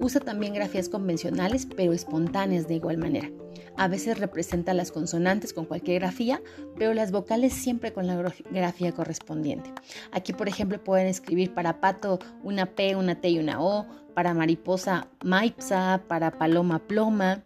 Usa 0.00 0.20
también 0.20 0.54
grafías 0.54 0.88
convencionales, 0.88 1.66
pero 1.76 1.92
espontáneas 1.92 2.68
de 2.68 2.74
igual 2.74 2.98
manera. 2.98 3.30
A 3.76 3.88
veces 3.88 4.18
representa 4.18 4.74
las 4.74 4.90
consonantes 4.90 5.52
con 5.52 5.64
cualquier 5.64 6.00
grafía, 6.00 6.42
pero 6.76 6.94
las 6.94 7.12
vocales 7.12 7.52
siempre 7.52 7.92
con 7.92 8.06
la 8.06 8.32
grafía 8.50 8.92
correspondiente. 8.92 9.72
Aquí, 10.12 10.32
por 10.32 10.48
ejemplo, 10.48 10.82
pueden 10.82 11.06
escribir 11.06 11.54
para 11.54 11.80
pato 11.80 12.18
una 12.42 12.66
P, 12.66 12.96
una 12.96 13.20
T 13.20 13.30
y 13.30 13.38
una 13.38 13.62
O, 13.62 13.86
para 14.14 14.34
mariposa 14.34 15.08
maipsa, 15.22 16.02
para 16.08 16.32
paloma 16.32 16.80
ploma, 16.80 17.44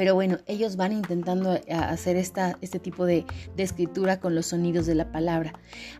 pero 0.00 0.14
bueno, 0.14 0.38
ellos 0.46 0.76
van 0.76 0.92
intentando 0.92 1.56
eh, 1.56 1.74
hacer 1.74 2.16
esta, 2.16 2.56
este 2.62 2.78
tipo 2.78 3.04
de, 3.04 3.26
escritura 3.58 4.18
con 4.18 4.34
los 4.34 4.46
sonidos 4.46 4.86
de 4.86 4.94
la 4.94 5.12
palabra. 5.12 5.52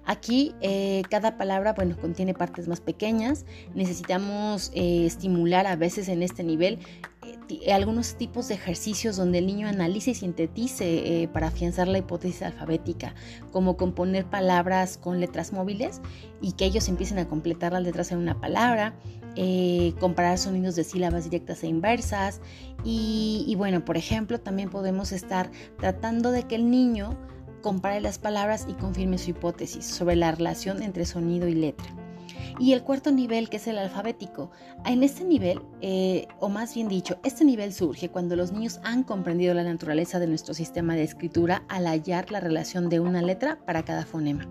Aquí 0.06 0.54
eh, 0.62 1.02
cada 1.10 1.36
palabra, 1.36 1.74
bueno, 1.74 1.98
contiene 2.00 2.32
partes 2.32 2.66
más 2.66 2.80
pequeñas. 2.80 3.44
Necesitamos 3.74 4.72
eh, 4.72 5.04
estimular 5.04 5.66
a 5.66 5.76
veces 5.76 6.08
en 6.08 6.22
este 6.22 6.42
nivel 6.42 6.78
algunos 7.70 8.14
tipos 8.14 8.48
de 8.48 8.54
ejercicios 8.54 9.16
donde 9.16 9.38
el 9.38 9.46
niño 9.46 9.68
analice 9.68 10.12
y 10.12 10.14
sintetice 10.14 11.28
para 11.32 11.48
afianzar 11.48 11.86
la 11.86 11.98
hipótesis 11.98 12.42
alfabética, 12.42 13.14
como 13.52 13.76
componer 13.76 14.24
palabras 14.24 14.96
con 14.96 15.20
letras 15.20 15.52
móviles 15.52 16.00
y 16.40 16.52
que 16.52 16.64
ellos 16.64 16.88
empiecen 16.88 17.18
a 17.18 17.28
completar 17.28 17.72
las 17.72 17.82
letras 17.82 18.12
en 18.12 18.18
una 18.18 18.40
palabra, 18.40 18.94
comparar 19.98 20.38
sonidos 20.38 20.76
de 20.76 20.84
sílabas 20.84 21.24
directas 21.24 21.62
e 21.64 21.66
inversas 21.66 22.40
y, 22.84 23.54
bueno, 23.56 23.84
por 23.84 23.96
ejemplo, 23.96 24.40
también 24.40 24.70
podemos 24.70 25.12
estar 25.12 25.50
tratando 25.78 26.30
de 26.30 26.44
que 26.44 26.54
el 26.54 26.70
niño 26.70 27.16
compare 27.62 28.00
las 28.00 28.18
palabras 28.18 28.66
y 28.68 28.74
confirme 28.74 29.18
su 29.18 29.30
hipótesis 29.30 29.84
sobre 29.84 30.16
la 30.16 30.32
relación 30.32 30.82
entre 30.82 31.04
sonido 31.04 31.48
y 31.48 31.54
letra. 31.54 31.94
Y 32.58 32.74
el 32.74 32.82
cuarto 32.82 33.10
nivel, 33.10 33.48
que 33.48 33.56
es 33.56 33.66
el 33.68 33.78
alfabético. 33.78 34.50
En 34.84 35.02
este 35.02 35.24
nivel, 35.24 35.62
eh, 35.80 36.28
o 36.40 36.50
más 36.50 36.74
bien 36.74 36.88
dicho, 36.88 37.18
este 37.24 37.42
nivel 37.42 37.72
surge 37.72 38.10
cuando 38.10 38.36
los 38.36 38.52
niños 38.52 38.80
han 38.84 39.02
comprendido 39.02 39.54
la 39.54 39.64
naturaleza 39.64 40.18
de 40.18 40.26
nuestro 40.26 40.52
sistema 40.52 40.94
de 40.94 41.04
escritura 41.04 41.64
al 41.68 41.86
hallar 41.86 42.30
la 42.30 42.38
relación 42.38 42.90
de 42.90 43.00
una 43.00 43.22
letra 43.22 43.58
para 43.64 43.82
cada 43.82 44.04
fonema. 44.04 44.46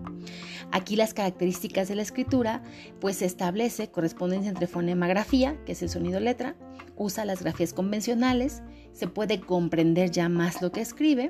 Aquí 0.72 0.96
las 0.96 1.14
características 1.14 1.86
de 1.86 1.94
la 1.94 2.02
escritura, 2.02 2.62
pues 3.00 3.18
se 3.18 3.26
establece 3.26 3.92
correspondencia 3.92 4.50
entre 4.50 4.66
fonema-grafía, 4.66 5.56
que 5.64 5.72
es 5.72 5.82
el 5.82 5.88
sonido-letra, 5.88 6.56
usa 7.00 7.24
las 7.24 7.42
grafías 7.42 7.72
convencionales, 7.72 8.62
se 8.92 9.08
puede 9.08 9.40
comprender 9.40 10.10
ya 10.10 10.28
más 10.28 10.60
lo 10.60 10.70
que 10.70 10.82
escribe, 10.82 11.28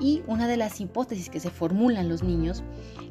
y 0.00 0.22
una 0.26 0.48
de 0.48 0.58
las 0.58 0.80
hipótesis 0.80 1.30
que 1.30 1.40
se 1.40 1.50
formulan 1.50 2.08
los 2.08 2.22
niños 2.22 2.62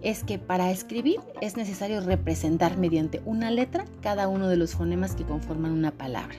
es 0.04 0.24
que 0.24 0.38
para 0.38 0.72
escribir 0.72 1.20
es 1.42 1.58
necesario 1.58 2.02
representar 2.02 2.78
mediante 2.78 3.22
una 3.26 3.50
letra 3.50 3.86
cada 4.02 4.28
uno 4.28 4.48
de 4.48 4.58
los 4.58 4.76
fonemas 4.76 5.16
que 5.16 5.24
conforman 5.24 5.72
una 5.72 5.92
palabra. 5.92 6.36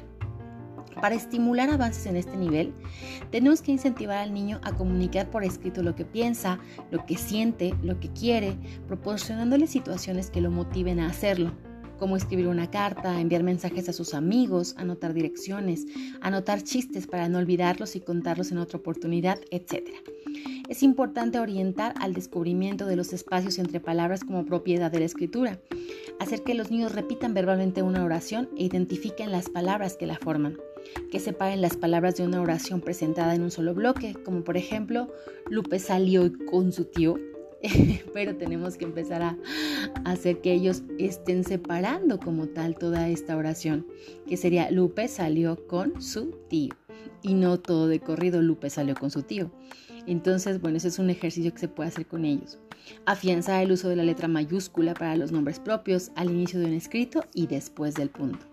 Para 1.00 1.16
estimular 1.16 1.70
avances 1.70 2.07
en 2.07 2.16
este 2.16 2.37
nivel, 2.37 2.72
tenemos 3.31 3.62
que 3.62 3.72
incentivar 3.72 4.18
al 4.18 4.33
niño 4.33 4.61
a 4.62 4.72
comunicar 4.72 5.28
por 5.31 5.42
escrito 5.42 5.83
lo 5.83 5.96
que 5.96 6.05
piensa, 6.05 6.61
lo 6.92 7.05
que 7.07 7.16
siente, 7.16 7.74
lo 7.83 7.98
que 7.98 8.12
quiere, 8.12 8.57
proporcionándole 8.87 9.66
situaciones 9.66 10.31
que 10.31 10.40
lo 10.40 10.50
motiven 10.50 11.00
a 11.00 11.07
hacerlo 11.07 11.52
como 12.02 12.16
escribir 12.16 12.48
una 12.48 12.68
carta, 12.68 13.20
enviar 13.20 13.44
mensajes 13.44 13.88
a 13.88 13.92
sus 13.92 14.12
amigos, 14.12 14.74
anotar 14.76 15.14
direcciones, 15.14 15.86
anotar 16.20 16.64
chistes 16.64 17.06
para 17.06 17.28
no 17.28 17.38
olvidarlos 17.38 17.94
y 17.94 18.00
contarlos 18.00 18.50
en 18.50 18.58
otra 18.58 18.80
oportunidad, 18.80 19.38
etc. 19.52 19.88
Es 20.68 20.82
importante 20.82 21.38
orientar 21.38 21.94
al 22.00 22.12
descubrimiento 22.12 22.86
de 22.86 22.96
los 22.96 23.12
espacios 23.12 23.56
entre 23.60 23.78
palabras 23.78 24.24
como 24.24 24.44
propiedad 24.44 24.90
de 24.90 24.98
la 24.98 25.04
escritura, 25.04 25.60
hacer 26.18 26.42
que 26.42 26.54
los 26.54 26.72
niños 26.72 26.90
repitan 26.90 27.34
verbalmente 27.34 27.82
una 27.82 28.04
oración 28.04 28.48
e 28.56 28.64
identifiquen 28.64 29.30
las 29.30 29.48
palabras 29.48 29.96
que 29.96 30.06
la 30.08 30.16
forman, 30.16 30.56
que 31.12 31.20
separen 31.20 31.62
las 31.62 31.76
palabras 31.76 32.16
de 32.16 32.24
una 32.24 32.42
oración 32.42 32.80
presentada 32.80 33.32
en 33.36 33.42
un 33.42 33.52
solo 33.52 33.74
bloque, 33.74 34.16
como 34.24 34.42
por 34.42 34.56
ejemplo, 34.56 35.06
Lupe 35.48 35.78
salió 35.78 36.32
con 36.50 36.72
su 36.72 36.86
tío 36.86 37.14
pero 38.14 38.37
tenemos 38.37 38.77
que 38.77 38.85
empezar 38.85 39.22
a 39.22 39.38
hacer 40.05 40.40
que 40.40 40.53
ellos 40.53 40.83
estén 40.98 41.44
separando 41.44 42.18
como 42.18 42.46
tal 42.48 42.77
toda 42.77 43.09
esta 43.09 43.37
oración, 43.37 43.87
que 44.27 44.37
sería 44.37 44.70
Lupe 44.70 45.09
salió 45.09 45.66
con 45.66 46.03
su 46.03 46.33
tío 46.48 46.75
y 47.22 47.35
no 47.35 47.61
todo 47.61 47.88
de 47.88 48.01
corrido 48.01 48.42
Lupe 48.42 48.70
salió 48.70 48.94
con 48.94 49.11
su 49.11 49.22
tío. 49.22 49.51
Entonces, 50.07 50.61
bueno, 50.61 50.79
ese 50.79 50.88
es 50.88 50.98
un 50.98 51.11
ejercicio 51.11 51.53
que 51.53 51.61
se 51.61 51.68
puede 51.68 51.88
hacer 51.88 52.07
con 52.07 52.25
ellos. 52.25 52.59
Afianzar 53.07 53.62
el 53.62 53.70
uso 53.70 53.88
de 53.88 53.94
la 53.96 54.03
letra 54.03 54.27
mayúscula 54.27 54.94
para 54.94 55.16
los 55.16 55.31
nombres 55.31 55.61
propios 55.61 56.11
al 56.16 56.31
inicio 56.31 56.59
de 56.59 56.66
un 56.66 56.72
escrito 56.72 57.25
y 57.33 57.46
después 57.46 57.94
del 57.94 58.11
punto 58.11 58.51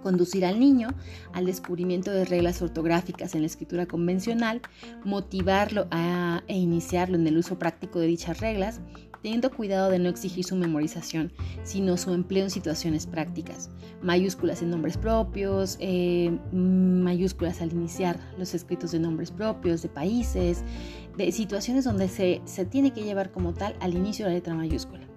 conducir 0.00 0.44
al 0.44 0.58
niño 0.58 0.88
al 1.32 1.46
descubrimiento 1.46 2.10
de 2.10 2.24
reglas 2.24 2.62
ortográficas 2.62 3.34
en 3.34 3.42
la 3.42 3.46
escritura 3.46 3.86
convencional, 3.86 4.60
motivarlo 5.04 5.86
a, 5.90 6.42
e 6.48 6.56
iniciarlo 6.56 7.16
en 7.16 7.26
el 7.26 7.38
uso 7.38 7.58
práctico 7.58 7.98
de 7.98 8.06
dichas 8.06 8.40
reglas, 8.40 8.80
teniendo 9.22 9.50
cuidado 9.50 9.90
de 9.90 9.98
no 9.98 10.08
exigir 10.08 10.44
su 10.44 10.56
memorización, 10.56 11.32
sino 11.62 11.96
su 11.96 12.12
empleo 12.14 12.44
en 12.44 12.50
situaciones 12.50 13.06
prácticas. 13.06 13.70
Mayúsculas 14.02 14.62
en 14.62 14.70
nombres 14.70 14.96
propios, 14.96 15.76
eh, 15.80 16.36
mayúsculas 16.52 17.60
al 17.60 17.72
iniciar 17.72 18.18
los 18.38 18.54
escritos 18.54 18.92
de 18.92 19.00
nombres 19.00 19.30
propios, 19.30 19.82
de 19.82 19.88
países, 19.88 20.64
de 21.16 21.32
situaciones 21.32 21.84
donde 21.84 22.08
se, 22.08 22.40
se 22.46 22.64
tiene 22.64 22.92
que 22.92 23.02
llevar 23.02 23.30
como 23.30 23.52
tal 23.52 23.76
al 23.80 23.94
inicio 23.94 24.26
la 24.26 24.32
letra 24.32 24.54
mayúscula 24.54 25.09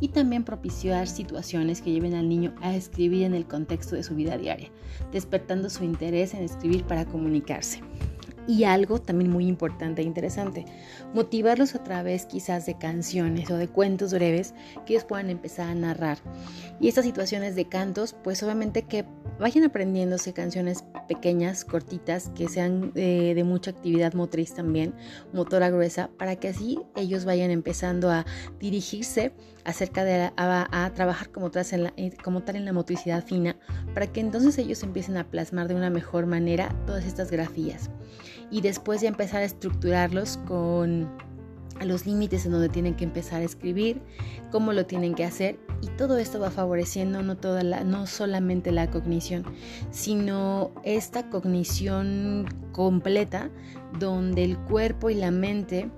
y 0.00 0.08
también 0.08 0.44
propiciar 0.44 1.06
situaciones 1.06 1.80
que 1.80 1.92
lleven 1.92 2.14
al 2.14 2.28
niño 2.28 2.54
a 2.60 2.74
escribir 2.74 3.24
en 3.24 3.34
el 3.34 3.46
contexto 3.46 3.96
de 3.96 4.02
su 4.02 4.14
vida 4.14 4.38
diaria, 4.38 4.70
despertando 5.12 5.70
su 5.70 5.84
interés 5.84 6.34
en 6.34 6.42
escribir 6.42 6.84
para 6.84 7.04
comunicarse. 7.04 7.80
Y 8.46 8.64
algo 8.64 9.00
también 9.00 9.30
muy 9.30 9.46
importante 9.46 10.02
e 10.02 10.04
interesante, 10.04 10.64
motivarlos 11.14 11.74
a 11.74 11.84
través 11.84 12.26
quizás 12.26 12.66
de 12.66 12.76
canciones 12.78 13.50
o 13.50 13.56
de 13.56 13.68
cuentos 13.68 14.12
breves 14.12 14.54
que 14.86 14.94
ellos 14.94 15.04
puedan 15.04 15.30
empezar 15.30 15.68
a 15.68 15.74
narrar. 15.74 16.18
Y 16.80 16.88
estas 16.88 17.04
situaciones 17.04 17.54
de 17.54 17.66
cantos, 17.66 18.16
pues 18.24 18.42
obviamente 18.42 18.82
que 18.82 19.04
vayan 19.38 19.64
aprendiéndose 19.64 20.32
canciones 20.32 20.84
pequeñas, 21.06 21.64
cortitas, 21.64 22.30
que 22.34 22.48
sean 22.48 22.92
eh, 22.94 23.32
de 23.34 23.44
mucha 23.44 23.70
actividad 23.70 24.14
motriz 24.14 24.54
también, 24.54 24.94
motora 25.32 25.70
gruesa, 25.70 26.10
para 26.18 26.36
que 26.36 26.48
así 26.48 26.80
ellos 26.96 27.24
vayan 27.24 27.50
empezando 27.50 28.10
a 28.10 28.26
dirigirse 28.58 29.32
acerca 29.64 30.04
de 30.04 30.30
a, 30.36 30.92
trabajar 30.94 31.30
como 31.30 31.50
tal, 31.50 31.66
en 31.72 31.84
la, 31.84 31.92
eh, 31.96 32.72
motricidad 32.72 33.24
fina, 33.24 33.56
para 33.94 34.06
que 34.06 34.20
entonces 34.20 34.58
ellos 34.58 34.82
empiecen 34.82 35.16
a 35.16 35.24
plasmar 35.24 35.68
de 35.68 35.74
una 35.74 35.90
mejor 35.90 36.26
manera 36.26 36.74
todas 36.86 37.04
estas 37.04 37.30
grafías. 37.30 37.90
Y 38.50 38.60
después 38.62 39.00
ya 39.00 39.08
empezar 39.08 39.42
a 39.42 39.44
estructurarlos 39.44 40.38
con 40.38 41.08
los 41.84 42.06
límites 42.06 42.44
en 42.44 42.52
donde 42.52 42.68
tienen 42.68 42.94
que 42.94 43.04
empezar 43.04 43.40
a 43.40 43.44
escribir, 43.44 44.02
cómo 44.50 44.72
lo 44.72 44.86
tienen 44.86 45.14
que 45.14 45.24
hacer 45.24 45.58
y 45.80 45.86
todo 45.88 46.18
esto 46.18 46.38
va 46.38 46.50
favoreciendo 46.50 47.22
no, 47.22 47.36
toda 47.36 47.62
no 47.84 48.06
solamente 48.06 48.70
la 48.72 48.90
cognición, 48.90 49.44
sino 49.90 50.72
esta 50.84 51.30
cognición 51.30 52.46
completa 52.72 53.50
donde 53.98 54.44
el 54.44 54.58
cuerpo 54.58 55.10
y 55.10 55.14
la 55.14 55.30
mente 55.30 55.90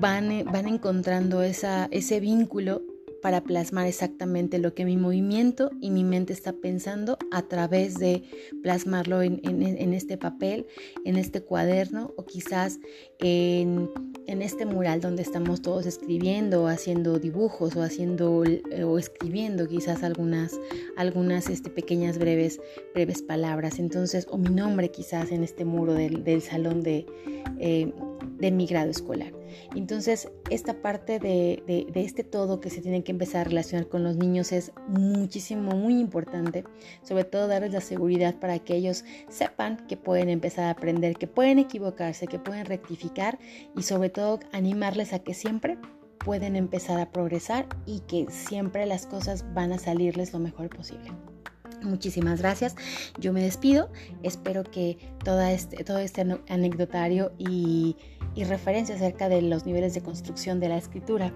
van, 0.00 0.44
van 0.52 0.68
encontrando 0.68 1.42
esa, 1.42 1.88
ese 1.90 2.20
vínculo 2.20 2.82
para 3.22 3.42
plasmar 3.42 3.86
exactamente 3.86 4.58
lo 4.58 4.74
que 4.74 4.84
mi 4.84 4.96
movimiento 4.96 5.70
y 5.80 5.90
mi 5.90 6.02
mente 6.02 6.32
está 6.32 6.52
pensando 6.52 7.16
a 7.30 7.42
través 7.42 7.98
de 7.98 8.24
plasmarlo 8.62 9.22
en, 9.22 9.94
este 9.94 10.18
papel, 10.18 10.66
en 11.04 11.16
este 11.16 11.40
cuaderno 11.40 12.12
o 12.16 12.26
quizás 12.26 12.80
en, 13.20 13.88
este 14.26 14.66
mural 14.66 15.00
donde 15.00 15.22
estamos 15.22 15.62
todos 15.62 15.86
escribiendo, 15.86 16.66
haciendo 16.66 17.18
dibujos 17.18 17.76
o 17.76 17.82
haciendo 17.82 18.42
o 18.84 18.98
escribiendo 18.98 19.68
quizás 19.68 20.02
algunas, 20.02 20.58
algunas 20.96 21.48
este, 21.48 21.70
pequeñas 21.70 22.18
breves, 22.18 22.60
breves 22.92 23.22
palabras. 23.22 23.78
Entonces, 23.78 24.26
o 24.30 24.36
mi 24.36 24.50
nombre 24.50 24.90
quizás 24.90 25.30
en 25.30 25.44
este 25.44 25.64
muro 25.64 25.94
del, 25.94 26.42
salón 26.42 26.82
de, 26.82 27.06
eh, 27.60 27.92
de 28.38 28.50
mi 28.50 28.66
grado 28.66 28.90
escolar. 28.90 29.41
Entonces, 29.74 30.30
esta 30.50 30.82
parte 30.82 31.18
de, 31.18 31.86
este 31.94 32.24
todo 32.24 32.60
que 32.60 32.70
se 32.70 32.80
tiene 32.80 33.02
que 33.04 33.12
empezar 33.12 33.42
a 33.42 33.44
relacionar 33.44 33.88
con 33.88 34.02
los 34.02 34.16
niños 34.16 34.52
es 34.52 34.72
muchísimo, 34.88 35.72
muy 35.72 35.98
importante. 35.98 36.64
Sobre 37.02 37.24
todo 37.24 37.48
darles 37.48 37.72
la 37.72 37.80
seguridad 37.80 38.34
para 38.36 38.58
que 38.58 38.74
ellos 38.74 39.04
sepan 39.28 39.86
que 39.86 39.96
pueden 39.96 40.28
empezar 40.28 40.64
a 40.66 40.70
aprender, 40.70 41.16
que 41.16 41.26
pueden 41.26 41.58
equivocarse, 41.58 42.26
que 42.26 42.38
pueden 42.38 42.66
rectificar 42.66 43.38
y 43.76 43.82
sobre 43.82 44.10
todo 44.10 44.40
animarles 44.52 45.12
a 45.12 45.20
que 45.20 45.34
siempre 45.34 45.78
pueden 46.18 46.56
empezar 46.56 47.00
a 47.00 47.10
progresar 47.10 47.66
y 47.86 48.00
que 48.00 48.26
siempre 48.30 48.86
las 48.86 49.06
cosas 49.06 49.44
van 49.54 49.72
a 49.72 49.78
salirles 49.78 50.32
lo 50.32 50.38
mejor 50.38 50.68
posible. 50.68 51.10
Muchísimas 51.82 52.40
gracias. 52.40 52.76
Yo 53.18 53.32
me 53.32 53.42
despido. 53.42 53.90
Espero 54.22 54.64
que 54.64 54.98
toda 55.24 55.52
este, 55.52 55.84
todo 55.84 55.98
este 55.98 56.22
anecdotario 56.48 57.32
y, 57.38 57.96
y 58.34 58.44
referencia 58.44 58.94
acerca 58.94 59.28
de 59.28 59.42
los 59.42 59.66
niveles 59.66 59.94
de 59.94 60.02
construcción 60.02 60.60
de 60.60 60.68
la 60.68 60.76
escritura 60.76 61.32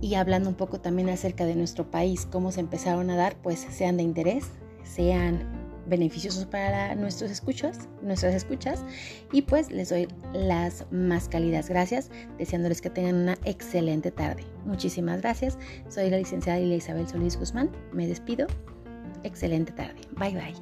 y 0.00 0.14
hablando 0.14 0.48
un 0.48 0.54
poco 0.54 0.80
también 0.80 1.08
acerca 1.08 1.44
de 1.44 1.54
nuestro 1.54 1.90
país, 1.90 2.26
cómo 2.30 2.52
se 2.52 2.60
empezaron 2.60 3.10
a 3.10 3.16
dar, 3.16 3.36
pues 3.42 3.66
sean 3.70 3.96
de 3.96 4.04
interés, 4.04 4.46
sean 4.84 5.58
beneficiosos 5.88 6.44
para 6.44 6.94
nuestros 6.94 7.30
escuchas, 7.30 7.88
nuestras 8.02 8.34
escuchas 8.34 8.84
y 9.32 9.42
pues 9.42 9.70
les 9.70 9.88
doy 9.88 10.06
las 10.34 10.84
más 10.90 11.28
cálidas 11.28 11.68
gracias, 11.68 12.10
deseándoles 12.38 12.80
que 12.80 12.90
tengan 12.90 13.16
una 13.16 13.38
excelente 13.44 14.10
tarde. 14.10 14.44
Muchísimas 14.64 15.20
gracias. 15.22 15.58
Soy 15.88 16.10
la 16.10 16.18
licenciada 16.18 16.60
Isabel 16.60 17.08
Solís 17.08 17.38
Guzmán. 17.38 17.70
Me 17.92 18.06
despido 18.06 18.46
excelente 19.24 19.72
tarde. 19.72 20.00
Bye 20.16 20.34
bye. 20.34 20.54